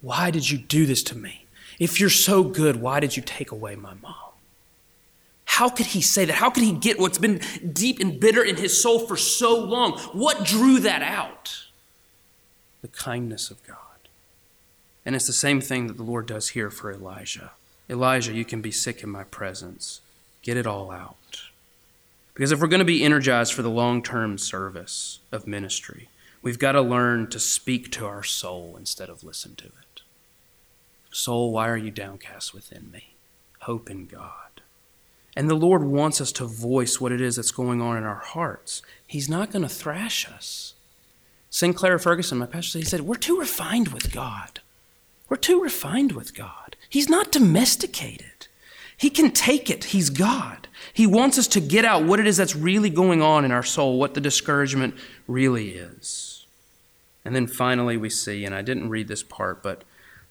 Why 0.00 0.30
did 0.30 0.50
you 0.50 0.58
do 0.58 0.86
this 0.86 1.02
to 1.04 1.16
me? 1.16 1.46
If 1.78 1.98
you're 2.00 2.10
so 2.10 2.44
good, 2.44 2.80
why 2.80 3.00
did 3.00 3.16
you 3.16 3.22
take 3.22 3.50
away 3.50 3.76
my 3.76 3.94
mom? 3.94 4.14
How 5.44 5.68
could 5.68 5.86
he 5.86 6.00
say 6.00 6.24
that? 6.24 6.36
How 6.36 6.50
could 6.50 6.62
he 6.62 6.72
get 6.72 6.98
what's 6.98 7.18
been 7.18 7.40
deep 7.72 8.00
and 8.00 8.18
bitter 8.18 8.42
in 8.42 8.56
his 8.56 8.80
soul 8.80 9.00
for 9.00 9.16
so 9.16 9.58
long? 9.58 9.98
What 10.12 10.44
drew 10.44 10.78
that 10.80 11.02
out? 11.02 11.66
The 12.80 12.88
kindness 12.88 13.50
of 13.50 13.64
God. 13.66 13.76
And 15.04 15.14
it's 15.14 15.26
the 15.26 15.32
same 15.32 15.60
thing 15.60 15.88
that 15.88 15.96
the 15.96 16.02
Lord 16.02 16.26
does 16.26 16.50
here 16.50 16.70
for 16.70 16.90
Elijah. 16.90 17.52
Elijah, 17.90 18.32
you 18.32 18.44
can 18.44 18.60
be 18.60 18.70
sick 18.70 19.02
in 19.02 19.10
my 19.10 19.24
presence. 19.24 20.00
Get 20.42 20.56
it 20.56 20.66
all 20.66 20.90
out. 20.90 21.42
Because 22.34 22.52
if 22.52 22.60
we're 22.60 22.66
going 22.66 22.78
to 22.78 22.84
be 22.84 23.04
energized 23.04 23.52
for 23.52 23.62
the 23.62 23.70
long 23.70 24.02
term 24.02 24.38
service 24.38 25.20
of 25.30 25.46
ministry, 25.46 26.08
we've 26.40 26.58
got 26.58 26.72
to 26.72 26.80
learn 26.80 27.28
to 27.28 27.38
speak 27.38 27.90
to 27.92 28.06
our 28.06 28.22
soul 28.22 28.76
instead 28.78 29.08
of 29.08 29.22
listen 29.22 29.54
to 29.56 29.66
it. 29.66 30.02
Soul, 31.10 31.52
why 31.52 31.68
are 31.68 31.76
you 31.76 31.90
downcast 31.90 32.54
within 32.54 32.90
me? 32.90 33.14
Hope 33.60 33.90
in 33.90 34.06
God. 34.06 34.42
And 35.36 35.48
the 35.48 35.54
Lord 35.54 35.84
wants 35.84 36.20
us 36.20 36.32
to 36.32 36.44
voice 36.44 37.00
what 37.00 37.12
it 37.12 37.20
is 37.20 37.36
that's 37.36 37.50
going 37.50 37.80
on 37.80 37.96
in 37.96 38.04
our 38.04 38.16
hearts. 38.16 38.82
He's 39.06 39.28
not 39.28 39.50
going 39.50 39.62
to 39.62 39.68
thrash 39.68 40.28
us. 40.28 40.74
Sinclair 41.48 41.98
Ferguson, 41.98 42.38
my 42.38 42.46
pastor, 42.46 42.78
he 42.78 42.84
said, 42.84 43.02
We're 43.02 43.14
too 43.14 43.38
refined 43.38 43.88
with 43.88 44.12
God. 44.12 44.60
We're 45.28 45.36
too 45.36 45.62
refined 45.62 46.12
with 46.12 46.34
God. 46.34 46.76
He's 46.88 47.08
not 47.08 47.32
domesticated. 47.32 48.31
He 49.02 49.10
can 49.10 49.32
take 49.32 49.68
it. 49.68 49.82
He's 49.86 50.10
God. 50.10 50.68
He 50.92 51.08
wants 51.08 51.36
us 51.36 51.48
to 51.48 51.60
get 51.60 51.84
out 51.84 52.04
what 52.04 52.20
it 52.20 52.26
is 52.28 52.36
that's 52.36 52.54
really 52.54 52.88
going 52.88 53.20
on 53.20 53.44
in 53.44 53.50
our 53.50 53.64
soul, 53.64 53.98
what 53.98 54.14
the 54.14 54.20
discouragement 54.20 54.94
really 55.26 55.70
is. 55.70 56.46
And 57.24 57.34
then 57.34 57.48
finally, 57.48 57.96
we 57.96 58.08
see, 58.08 58.44
and 58.44 58.54
I 58.54 58.62
didn't 58.62 58.90
read 58.90 59.08
this 59.08 59.24
part, 59.24 59.60
but 59.60 59.82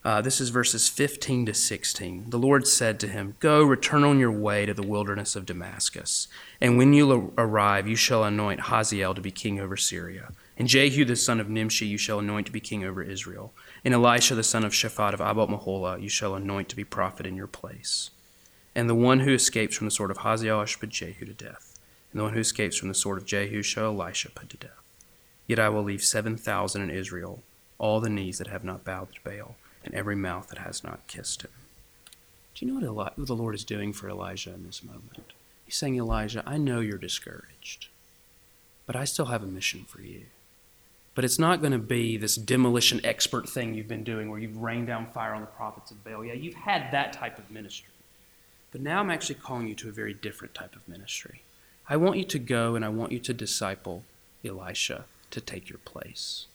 uh, 0.06 0.22
this 0.22 0.40
is 0.40 0.52
verses 0.52 0.88
15 0.88 1.48
to 1.48 1.54
16. 1.54 2.30
The 2.30 2.40
Lord 2.40 2.66
said 2.66 2.98
to 3.02 3.10
him, 3.10 3.36
Go, 3.42 3.62
return 3.62 4.06
on 4.06 4.20
your 4.20 4.32
way 4.32 4.66
to 4.66 4.74
the 4.74 4.88
wilderness 4.88 5.36
of 5.36 5.46
Damascus, 5.46 6.30
and 6.62 6.78
when 6.78 6.94
you 6.94 7.34
arrive, 7.38 7.90
you 7.90 7.98
shall 7.98 8.24
anoint 8.24 8.62
Hazael 8.62 9.14
to 9.16 9.22
be 9.22 9.32
king 9.32 9.60
over 9.60 9.76
Syria. 9.76 10.30
And 10.58 10.70
Jehu 10.70 11.04
the 11.04 11.18
son 11.18 11.42
of 11.42 11.50
Nimshi 11.50 11.88
you 11.88 11.98
shall 11.98 12.20
anoint 12.20 12.46
to 12.46 12.54
be 12.54 12.62
king 12.62 12.86
over 12.86 13.04
Israel. 13.04 13.52
And 13.84 13.94
Elisha 13.94 14.34
the 14.34 14.44
son 14.44 14.64
of 14.64 14.72
Shaphat 14.72 15.14
of 15.14 15.20
Abel 15.20 15.50
Meholah 15.50 16.02
you 16.02 16.08
shall 16.08 16.36
anoint 16.36 16.70
to 16.70 16.78
be 16.78 16.86
prophet 16.86 17.26
in 17.26 17.36
your 17.36 17.48
place. 17.48 18.12
And 18.74 18.90
the 18.90 18.96
one 18.96 19.22
who 19.22 19.34
escapes 19.34 19.76
from 19.76 19.86
the 19.86 19.92
sword 19.92 20.12
of 20.12 20.20
Hazael 20.20 20.60
I 20.60 20.66
shall 20.66 20.80
put 20.80 20.90
Jehu 20.90 21.26
to 21.26 21.34
death. 21.34 21.78
And 22.12 22.20
the 22.20 22.24
one 22.24 22.34
who 22.34 22.40
escapes 22.40 22.78
from 22.78 22.88
the 22.88 22.94
sword 22.94 23.18
of 23.18 23.26
Jehu 23.26 23.62
shall 23.62 23.86
Elisha 23.86 24.30
put 24.32 24.50
to 24.50 24.58
death. 24.58 24.72
Yet 25.48 25.60
I 25.60 25.70
will 25.70 25.84
leave 25.84 26.04
seven 26.04 26.38
thousand 26.38 26.84
in 26.84 26.90
Israel, 26.90 27.44
all 27.78 28.00
the 28.00 28.10
knees 28.10 28.38
that 28.38 28.48
have 28.48 28.64
not 28.64 28.86
bowed 28.86 29.10
to 29.14 29.22
Baal, 29.24 29.56
and 29.84 29.94
every 29.94 30.16
mouth 30.16 30.48
that 30.50 30.60
has 30.60 30.84
not 30.84 31.08
kissed 31.08 31.44
him. 31.44 31.52
Do 32.56 32.66
you 32.66 32.80
know 32.80 32.94
what 32.94 33.14
the 33.18 33.36
Lord 33.36 33.56
is 33.56 33.66
doing 33.66 33.92
for 33.92 34.10
Elijah 34.10 34.54
in 34.54 34.66
this 34.66 34.84
moment? 34.84 35.34
He's 35.66 35.76
saying, 35.76 35.98
Elijah, 35.98 36.44
I 36.46 36.58
know 36.58 36.80
you're 36.80 36.98
discouraged, 36.98 37.88
but 38.86 38.96
I 38.96 39.06
still 39.06 39.26
have 39.26 39.44
a 39.44 39.48
mission 39.48 39.86
for 39.88 40.02
you. 40.02 40.24
But 41.16 41.26
it's 41.26 41.40
not 41.40 41.60
going 41.60 41.74
to 41.74 41.78
be 41.78 42.18
this 42.18 42.36
demolition 42.36 43.02
expert 43.04 43.50
thing 43.50 43.74
you've 43.74 43.88
been 43.88 44.04
doing 44.04 44.30
where 44.30 44.40
you've 44.40 44.58
rained 44.58 44.88
down 44.88 45.08
fire 45.08 45.34
on 45.34 45.42
the 45.42 45.48
prophets 45.48 45.92
of 45.92 46.04
Baal. 46.04 46.24
Yeah, 46.24 46.34
you've 46.34 46.56
had 46.56 46.92
that 46.92 47.14
type 47.14 47.38
of 47.38 47.52
ministry. 47.52 47.90
But 48.72 48.82
now 48.82 49.00
I'm 49.00 49.12
actually 49.12 49.36
calling 49.36 49.68
you 49.68 49.76
to 49.76 49.90
a 49.90 49.94
very 49.94 50.14
different 50.14 50.54
type 50.54 50.76
of 50.76 50.88
ministry. 50.88 51.42
I 51.90 51.98
want 51.98 52.18
you 52.18 52.24
to 52.24 52.40
go 52.40 52.76
and 52.76 52.86
I 52.86 52.90
want 52.90 53.12
you 53.12 53.20
to 53.20 53.34
disciple 53.34 54.04
Elisha 54.46 55.06
to 55.32 55.42
take 55.42 55.70
your 55.70 55.80
place. 55.80 56.48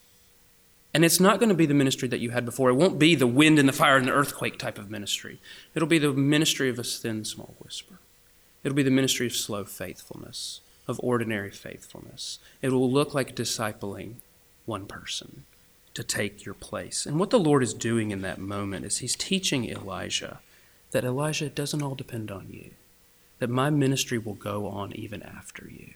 And 0.94 1.04
it's 1.04 1.20
not 1.20 1.38
going 1.38 1.50
to 1.50 1.54
be 1.54 1.66
the 1.66 1.74
ministry 1.74 2.08
that 2.08 2.20
you 2.20 2.30
had 2.30 2.46
before. 2.46 2.70
It 2.70 2.74
won't 2.74 2.98
be 2.98 3.14
the 3.14 3.26
wind 3.26 3.58
and 3.58 3.68
the 3.68 3.72
fire 3.74 3.98
and 3.98 4.06
the 4.06 4.12
earthquake 4.12 4.58
type 4.58 4.78
of 4.78 4.90
ministry. 4.90 5.40
It'll 5.74 5.88
be 5.88 5.98
the 5.98 6.12
ministry 6.12 6.70
of 6.70 6.78
a 6.78 6.82
thin, 6.82 7.26
small 7.26 7.54
whisper. 7.62 7.98
It'll 8.64 8.74
be 8.74 8.82
the 8.82 8.90
ministry 8.90 9.26
of 9.26 9.36
slow 9.36 9.64
faithfulness, 9.64 10.62
of 10.88 10.98
ordinary 11.02 11.50
faithfulness. 11.50 12.38
It 12.62 12.70
will 12.70 12.90
look 12.90 13.12
like 13.12 13.36
discipling 13.36 14.14
one 14.64 14.86
person 14.86 15.44
to 15.92 16.02
take 16.02 16.46
your 16.46 16.54
place. 16.54 17.04
And 17.04 17.18
what 17.18 17.28
the 17.28 17.38
Lord 17.38 17.62
is 17.62 17.74
doing 17.74 18.10
in 18.10 18.22
that 18.22 18.38
moment 18.38 18.86
is 18.86 18.98
He's 18.98 19.16
teaching 19.16 19.68
Elijah 19.68 20.40
that 20.96 21.04
Elijah, 21.04 21.44
it 21.44 21.54
doesn't 21.54 21.82
all 21.82 21.94
depend 21.94 22.30
on 22.30 22.46
you, 22.48 22.70
that 23.38 23.50
my 23.50 23.68
ministry 23.68 24.16
will 24.16 24.32
go 24.32 24.66
on 24.66 24.94
even 24.94 25.22
after 25.22 25.68
you, 25.68 25.92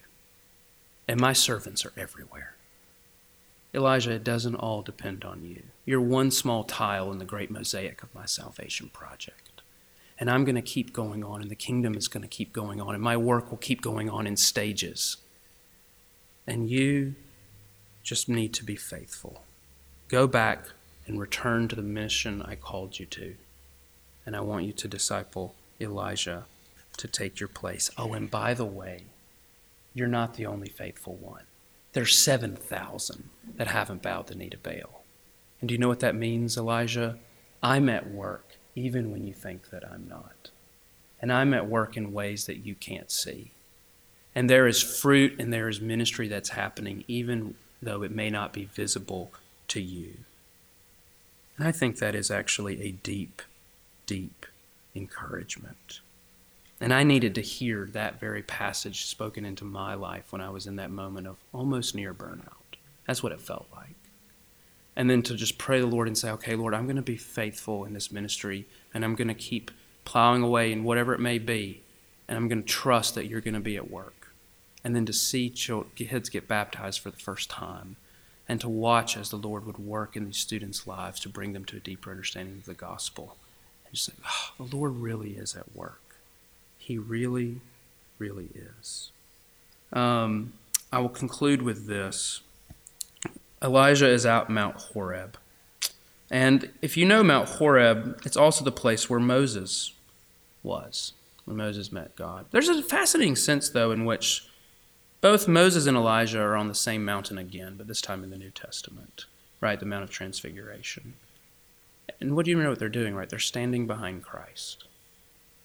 and 1.07 1.19
my 1.19 1.33
servants 1.33 1.83
are 1.83 1.93
everywhere. 1.97 2.53
Elijah, 3.73 4.11
it 4.11 4.23
doesn't 4.23 4.53
all 4.53 4.83
depend 4.83 5.25
on 5.25 5.43
you. 5.43 5.63
You're 5.85 5.99
one 5.99 6.29
small 6.29 6.63
tile 6.63 7.11
in 7.11 7.17
the 7.17 7.25
great 7.25 7.49
mosaic 7.49 8.03
of 8.03 8.13
my 8.13 8.27
salvation 8.27 8.91
project. 8.93 9.63
And 10.19 10.29
I'm 10.29 10.45
going 10.45 10.53
to 10.53 10.61
keep 10.61 10.93
going 10.93 11.23
on, 11.23 11.41
and 11.41 11.49
the 11.49 11.55
kingdom 11.55 11.95
is 11.95 12.07
going 12.07 12.21
to 12.21 12.27
keep 12.27 12.53
going 12.53 12.79
on, 12.79 12.93
and 12.93 13.03
my 13.03 13.17
work 13.17 13.49
will 13.49 13.57
keep 13.57 13.81
going 13.81 14.07
on 14.07 14.27
in 14.27 14.37
stages. 14.37 15.17
And 16.45 16.69
you 16.69 17.15
just 18.03 18.29
need 18.29 18.53
to 18.53 18.63
be 18.63 18.75
faithful. 18.75 19.41
Go 20.09 20.27
back 20.27 20.65
and 21.07 21.19
return 21.19 21.67
to 21.69 21.75
the 21.75 21.81
mission 21.81 22.43
I 22.43 22.53
called 22.53 22.99
you 22.99 23.07
to. 23.07 23.33
And 24.25 24.35
I 24.35 24.41
want 24.41 24.65
you 24.65 24.73
to 24.73 24.87
disciple 24.87 25.55
Elijah 25.79 26.45
to 26.97 27.07
take 27.07 27.39
your 27.39 27.49
place. 27.49 27.89
Oh, 27.97 28.13
and 28.13 28.29
by 28.29 28.53
the 28.53 28.65
way, 28.65 29.03
you're 29.93 30.07
not 30.07 30.35
the 30.35 30.45
only 30.45 30.69
faithful 30.69 31.15
one. 31.15 31.43
There's 31.93 32.17
7,000 32.17 33.29
that 33.55 33.67
haven't 33.67 34.01
bowed 34.01 34.27
the 34.27 34.35
knee 34.35 34.49
to 34.49 34.57
Baal. 34.57 35.03
And 35.59 35.67
do 35.67 35.73
you 35.73 35.79
know 35.79 35.87
what 35.87 35.99
that 35.99 36.15
means, 36.15 36.57
Elijah? 36.57 37.17
I'm 37.61 37.89
at 37.89 38.09
work 38.09 38.55
even 38.75 39.11
when 39.11 39.27
you 39.27 39.33
think 39.33 39.69
that 39.69 39.83
I'm 39.85 40.07
not. 40.07 40.49
And 41.21 41.31
I'm 41.31 41.53
at 41.53 41.67
work 41.67 41.97
in 41.97 42.13
ways 42.13 42.45
that 42.45 42.65
you 42.65 42.73
can't 42.73 43.11
see. 43.11 43.51
And 44.33 44.49
there 44.49 44.65
is 44.65 44.81
fruit 44.81 45.35
and 45.39 45.51
there 45.51 45.67
is 45.67 45.81
ministry 45.81 46.27
that's 46.27 46.49
happening 46.49 47.03
even 47.07 47.55
though 47.81 48.01
it 48.03 48.11
may 48.11 48.29
not 48.29 48.53
be 48.53 48.65
visible 48.65 49.31
to 49.67 49.81
you. 49.81 50.13
And 51.57 51.67
I 51.67 51.71
think 51.71 51.97
that 51.97 52.15
is 52.15 52.31
actually 52.31 52.81
a 52.81 52.91
deep, 52.91 53.41
deep 54.11 54.45
encouragement. 54.93 56.01
And 56.81 56.93
I 56.93 57.03
needed 57.03 57.33
to 57.35 57.41
hear 57.41 57.87
that 57.93 58.19
very 58.19 58.43
passage 58.43 59.05
spoken 59.05 59.45
into 59.45 59.63
my 59.63 59.93
life 59.93 60.33
when 60.33 60.41
I 60.41 60.49
was 60.49 60.67
in 60.67 60.75
that 60.75 60.91
moment 60.91 61.27
of 61.27 61.37
almost 61.53 61.95
near 61.95 62.13
burnout. 62.13 62.75
That's 63.07 63.23
what 63.23 63.31
it 63.31 63.39
felt 63.39 63.67
like. 63.73 63.95
And 64.97 65.09
then 65.09 65.21
to 65.21 65.35
just 65.35 65.57
pray 65.57 65.79
the 65.79 65.85
Lord 65.85 66.07
and 66.07 66.17
say, 66.17 66.29
okay, 66.31 66.55
Lord, 66.55 66.73
I'm 66.73 66.87
going 66.87 66.97
to 66.97 67.01
be 67.01 67.15
faithful 67.15 67.85
in 67.85 67.93
this 67.93 68.11
ministry 68.11 68.67
and 68.93 69.05
I'm 69.05 69.15
going 69.15 69.29
to 69.29 69.33
keep 69.33 69.71
plowing 70.03 70.43
away 70.43 70.73
in 70.73 70.83
whatever 70.83 71.13
it 71.13 71.21
may 71.21 71.37
be. 71.37 71.83
And 72.27 72.37
I'm 72.37 72.49
going 72.49 72.63
to 72.63 72.67
trust 72.67 73.15
that 73.15 73.27
you're 73.27 73.39
going 73.39 73.53
to 73.53 73.61
be 73.61 73.77
at 73.77 73.89
work. 73.89 74.33
And 74.83 74.93
then 74.93 75.05
to 75.05 75.13
see 75.13 75.49
kids 75.49 76.27
get 76.27 76.49
baptized 76.49 76.99
for 76.99 77.11
the 77.11 77.17
first 77.17 77.49
time 77.49 77.95
and 78.45 78.59
to 78.59 78.67
watch 78.67 79.15
as 79.15 79.29
the 79.29 79.37
Lord 79.37 79.65
would 79.65 79.77
work 79.77 80.17
in 80.17 80.25
these 80.25 80.37
students' 80.37 80.85
lives 80.85 81.21
to 81.21 81.29
bring 81.29 81.53
them 81.53 81.63
to 81.63 81.77
a 81.77 81.79
deeper 81.79 82.11
understanding 82.11 82.55
of 82.55 82.65
the 82.65 82.73
gospel. 82.73 83.37
Just 83.91 84.05
say, 84.05 84.13
oh, 84.25 84.65
the 84.65 84.75
Lord 84.75 84.95
really 84.97 85.31
is 85.31 85.55
at 85.55 85.75
work. 85.75 86.01
He 86.77 86.97
really, 86.97 87.61
really 88.17 88.49
is. 88.79 89.11
Um, 89.93 90.53
I 90.91 90.99
will 90.99 91.09
conclude 91.09 91.61
with 91.61 91.87
this. 91.87 92.41
Elijah 93.61 94.07
is 94.09 94.25
out 94.25 94.49
Mount 94.49 94.75
Horeb. 94.77 95.37
And 96.29 96.71
if 96.81 96.95
you 96.95 97.05
know 97.05 97.23
Mount 97.23 97.49
Horeb, 97.49 98.21
it's 98.25 98.37
also 98.37 98.63
the 98.63 98.71
place 98.71 99.09
where 99.09 99.19
Moses 99.19 99.93
was, 100.63 101.13
when 101.45 101.57
Moses 101.57 101.91
met 101.91 102.15
God. 102.15 102.45
There's 102.51 102.69
a 102.69 102.81
fascinating 102.81 103.35
sense, 103.35 103.69
though, 103.69 103.91
in 103.91 104.05
which 104.05 104.47
both 105.19 105.47
Moses 105.47 105.85
and 105.85 105.97
Elijah 105.97 106.39
are 106.39 106.55
on 106.55 106.67
the 106.67 106.75
same 106.75 107.03
mountain 107.03 107.37
again, 107.37 107.75
but 107.77 107.87
this 107.87 108.01
time 108.01 108.23
in 108.23 108.29
the 108.29 108.37
New 108.37 108.49
Testament, 108.49 109.25
right? 109.59 109.79
The 109.79 109.85
Mount 109.85 110.03
of 110.03 110.09
Transfiguration. 110.09 111.13
And 112.19 112.35
what 112.35 112.45
do 112.45 112.51
you 112.51 112.61
know 112.61 112.69
what 112.69 112.79
they're 112.79 112.89
doing, 112.89 113.15
right? 113.15 113.29
They're 113.29 113.39
standing 113.39 113.87
behind 113.87 114.23
Christ. 114.23 114.85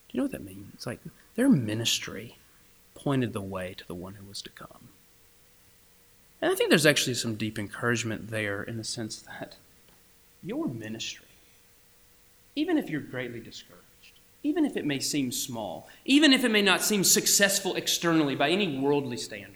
Do 0.09 0.16
you 0.16 0.18
know 0.18 0.25
what 0.25 0.33
that 0.33 0.44
means? 0.44 0.70
It's 0.75 0.87
like 0.87 1.01
their 1.35 1.49
ministry 1.49 2.37
pointed 2.94 3.33
the 3.33 3.40
way 3.40 3.75
to 3.77 3.87
the 3.87 3.94
one 3.94 4.14
who 4.14 4.27
was 4.27 4.40
to 4.42 4.51
come. 4.51 4.88
And 6.40 6.51
I 6.51 6.55
think 6.55 6.70
there's 6.70 6.87
actually 6.87 7.14
some 7.14 7.37
deep 7.37 7.59
encouragement 7.59 8.31
there 8.31 8.62
in 8.62 8.77
the 8.77 8.85
sense 8.85 9.22
that 9.22 9.57
your 10.42 10.68
ministry, 10.68 11.27
even 12.55 12.79
if 12.79 12.88
you're 12.88 13.01
greatly 13.01 13.40
discouraged, 13.40 13.83
even 14.42 14.64
if 14.64 14.77
it 14.77 14.87
may 14.87 15.01
seem 15.01 15.33
small, 15.33 15.88
even 16.05 16.33
if 16.33 16.44
it 16.44 16.51
may 16.51 16.62
not 16.62 16.83
seem 16.83 17.03
successful 17.03 17.75
externally 17.75 18.35
by 18.35 18.51
any 18.51 18.79
worldly 18.79 19.16
standard, 19.16 19.53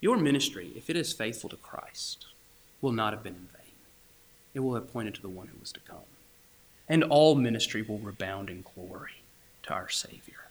your 0.00 0.16
ministry, 0.16 0.72
if 0.76 0.90
it 0.90 0.96
is 0.96 1.12
faithful 1.12 1.50
to 1.50 1.56
Christ, 1.56 2.26
will 2.80 2.92
not 2.92 3.12
have 3.12 3.22
been 3.22 3.34
in 3.34 3.48
vain. 3.52 3.55
It 4.56 4.60
will 4.60 4.74
have 4.74 4.90
pointed 4.90 5.14
to 5.16 5.20
the 5.20 5.28
one 5.28 5.48
who 5.48 5.60
was 5.60 5.70
to 5.72 5.80
come 5.80 5.98
and 6.88 7.04
all 7.04 7.34
ministry 7.34 7.82
will 7.82 7.98
rebound 7.98 8.48
in 8.48 8.64
glory 8.74 9.22
to 9.64 9.74
our 9.74 9.90
Savior. 9.90 10.48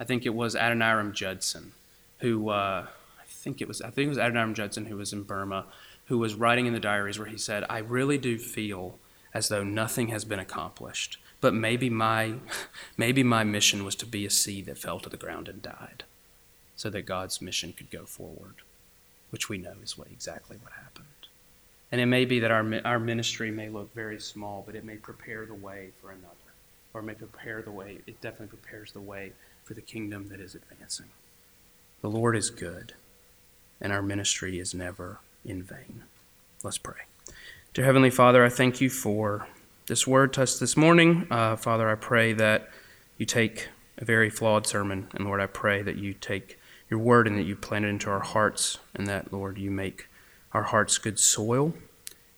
I 0.00 0.04
think 0.04 0.24
it 0.24 0.34
was 0.34 0.54
Adoniram 0.54 1.12
Judson 1.12 1.72
who, 2.20 2.48
uh, 2.48 2.86
I 2.86 3.24
think 3.26 3.60
it 3.60 3.68
was, 3.68 3.82
I 3.82 3.90
think 3.90 4.06
it 4.06 4.08
was 4.08 4.16
Adoniram 4.16 4.54
Judson 4.54 4.86
who 4.86 4.96
was 4.96 5.12
in 5.12 5.24
Burma, 5.24 5.66
who 6.06 6.16
was 6.16 6.34
writing 6.34 6.64
in 6.64 6.72
the 6.72 6.80
diaries 6.80 7.18
where 7.18 7.28
he 7.28 7.36
said, 7.36 7.66
"I 7.68 7.80
really 7.80 8.16
do 8.16 8.38
feel 8.38 8.98
as 9.34 9.48
though 9.48 9.64
nothing 9.64 10.08
has 10.08 10.24
been 10.24 10.38
accomplished, 10.38 11.18
but 11.42 11.52
maybe 11.52 11.90
my, 11.90 12.36
maybe 12.96 13.22
my 13.22 13.44
mission 13.44 13.84
was 13.84 13.96
to 13.96 14.06
be 14.06 14.24
a 14.24 14.30
seed 14.30 14.64
that 14.64 14.78
fell 14.78 14.98
to 14.98 15.10
the 15.10 15.18
ground 15.18 15.46
and 15.46 15.60
died, 15.60 16.04
so 16.74 16.88
that 16.88 17.02
God's 17.02 17.42
mission 17.42 17.74
could 17.74 17.90
go 17.90 18.06
forward, 18.06 18.56
which 19.28 19.50
we 19.50 19.58
know 19.58 19.76
is 19.82 19.98
what 19.98 20.08
exactly 20.08 20.56
what 20.56 20.72
happened." 20.72 21.09
And 21.92 22.00
it 22.00 22.06
may 22.06 22.24
be 22.24 22.40
that 22.40 22.50
our, 22.50 22.64
our 22.84 22.98
ministry 22.98 23.50
may 23.50 23.68
look 23.68 23.92
very 23.94 24.20
small, 24.20 24.62
but 24.64 24.76
it 24.76 24.84
may 24.84 24.96
prepare 24.96 25.44
the 25.44 25.54
way 25.54 25.90
for 26.00 26.10
another, 26.10 26.34
or 26.94 27.02
may 27.02 27.14
prepare 27.14 27.62
the 27.62 27.72
way, 27.72 27.98
it 28.06 28.20
definitely 28.20 28.58
prepares 28.58 28.92
the 28.92 29.00
way 29.00 29.32
for 29.64 29.74
the 29.74 29.80
kingdom 29.80 30.28
that 30.28 30.40
is 30.40 30.54
advancing. 30.54 31.06
The 32.00 32.10
Lord 32.10 32.36
is 32.36 32.50
good, 32.50 32.94
and 33.80 33.92
our 33.92 34.02
ministry 34.02 34.58
is 34.58 34.74
never 34.74 35.18
in 35.44 35.62
vain. 35.62 36.04
Let's 36.62 36.78
pray. 36.78 36.94
Dear 37.74 37.84
Heavenly 37.84 38.10
Father, 38.10 38.44
I 38.44 38.48
thank 38.48 38.80
you 38.80 38.90
for 38.90 39.46
this 39.86 40.06
word 40.06 40.32
to 40.34 40.42
us 40.42 40.58
this 40.58 40.76
morning. 40.76 41.26
Uh, 41.30 41.56
Father, 41.56 41.88
I 41.88 41.96
pray 41.96 42.32
that 42.34 42.70
you 43.18 43.26
take 43.26 43.68
a 43.98 44.04
very 44.04 44.30
flawed 44.30 44.66
sermon, 44.66 45.08
and 45.12 45.24
Lord, 45.24 45.40
I 45.40 45.46
pray 45.46 45.82
that 45.82 45.96
you 45.96 46.14
take 46.14 46.58
your 46.88 47.00
word 47.00 47.26
and 47.26 47.36
that 47.36 47.44
you 47.44 47.56
plant 47.56 47.84
it 47.84 47.88
into 47.88 48.10
our 48.10 48.20
hearts, 48.20 48.78
and 48.94 49.06
that, 49.06 49.32
Lord, 49.32 49.58
you 49.58 49.70
make 49.70 50.06
our 50.52 50.64
hearts 50.64 50.98
good 50.98 51.18
soil, 51.18 51.74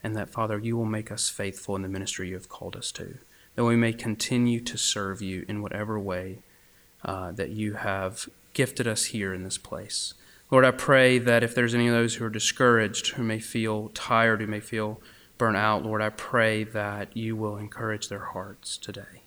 and 0.03 0.17
that, 0.17 0.31
Father, 0.31 0.59
you 0.59 0.77
will 0.77 0.85
make 0.85 1.11
us 1.11 1.29
faithful 1.29 1.77
in 1.77 1.83
the 1.83 1.89
ministry 1.89 2.29
you 2.29 2.35
have 2.35 2.49
called 2.49 2.77
us 2.77 2.91
to, 2.93 3.19
that 3.55 3.65
we 3.65 3.77
may 3.77 3.93
continue 3.93 4.61
to 4.61 4.77
serve 4.77 5.23
you 5.23 5.45
in 5.49 5.63
whatever 5.63 5.99
way 5.99 6.39
uh, 7.05 7.33
that 7.33 7.51
you 7.51 7.75
have 7.75 8.29
gifted 8.55 8.87
us 8.87 9.07
here 9.07 9.33
in 9.33 9.43
this 9.43 9.59
place. 9.59 10.15
Lord, 10.51 10.65
I 10.65 10.71
pray 10.71 11.19
that 11.19 11.43
if 11.43 11.55
there's 11.55 11.75
any 11.75 11.89
of 11.89 11.95
those 11.95 12.17
who 12.17 12.25
are 12.27 12.31
discouraged, 12.31 13.09
who 13.09 13.23
may 13.23 13.39
feel 13.39 13.89
tired, 13.95 14.41
who 14.41 14.47
may 14.47 14.61
feel 14.61 15.01
burnt 15.39 15.57
out, 15.57 15.83
Lord, 15.83 16.03
I 16.03 16.11
pray 16.11 16.63
that 16.65 17.17
you 17.17 17.35
will 17.37 17.57
encourage 17.57 18.09
their 18.09 18.27
hearts 18.27 18.77
today. 18.77 19.23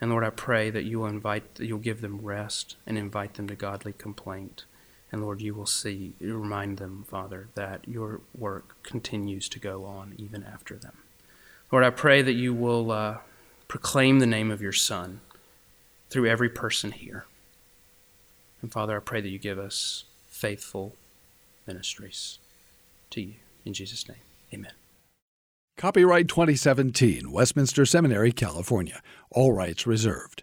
And 0.00 0.10
Lord, 0.10 0.22
I 0.22 0.30
pray 0.30 0.70
that 0.70 0.84
you 0.84 1.00
will 1.00 1.06
invite, 1.06 1.56
that 1.56 1.66
you'll 1.66 1.78
give 1.78 2.00
them 2.00 2.20
rest 2.22 2.76
and 2.86 2.96
invite 2.96 3.34
them 3.34 3.48
to 3.48 3.56
godly 3.56 3.92
complaint. 3.92 4.64
And 5.10 5.22
Lord, 5.22 5.40
you 5.40 5.54
will 5.54 5.66
see, 5.66 6.12
remind 6.20 6.78
them, 6.78 7.04
Father, 7.08 7.48
that 7.54 7.88
your 7.88 8.20
work 8.36 8.76
continues 8.82 9.48
to 9.50 9.58
go 9.58 9.84
on 9.84 10.14
even 10.18 10.44
after 10.44 10.76
them. 10.76 10.98
Lord, 11.72 11.84
I 11.84 11.90
pray 11.90 12.22
that 12.22 12.34
you 12.34 12.52
will 12.52 12.90
uh, 12.90 13.18
proclaim 13.68 14.18
the 14.18 14.26
name 14.26 14.50
of 14.50 14.60
your 14.60 14.72
Son 14.72 15.20
through 16.10 16.26
every 16.26 16.48
person 16.48 16.92
here. 16.92 17.26
And 18.60 18.72
Father, 18.72 18.96
I 18.96 19.00
pray 19.00 19.20
that 19.20 19.28
you 19.28 19.38
give 19.38 19.58
us 19.58 20.04
faithful 20.26 20.94
ministries 21.66 22.38
to 23.10 23.20
you. 23.20 23.34
In 23.64 23.72
Jesus' 23.72 24.08
name, 24.08 24.18
amen. 24.52 24.72
Copyright 25.76 26.26
2017, 26.26 27.30
Westminster 27.30 27.86
Seminary, 27.86 28.32
California. 28.32 29.00
All 29.30 29.52
rights 29.52 29.86
reserved. 29.86 30.42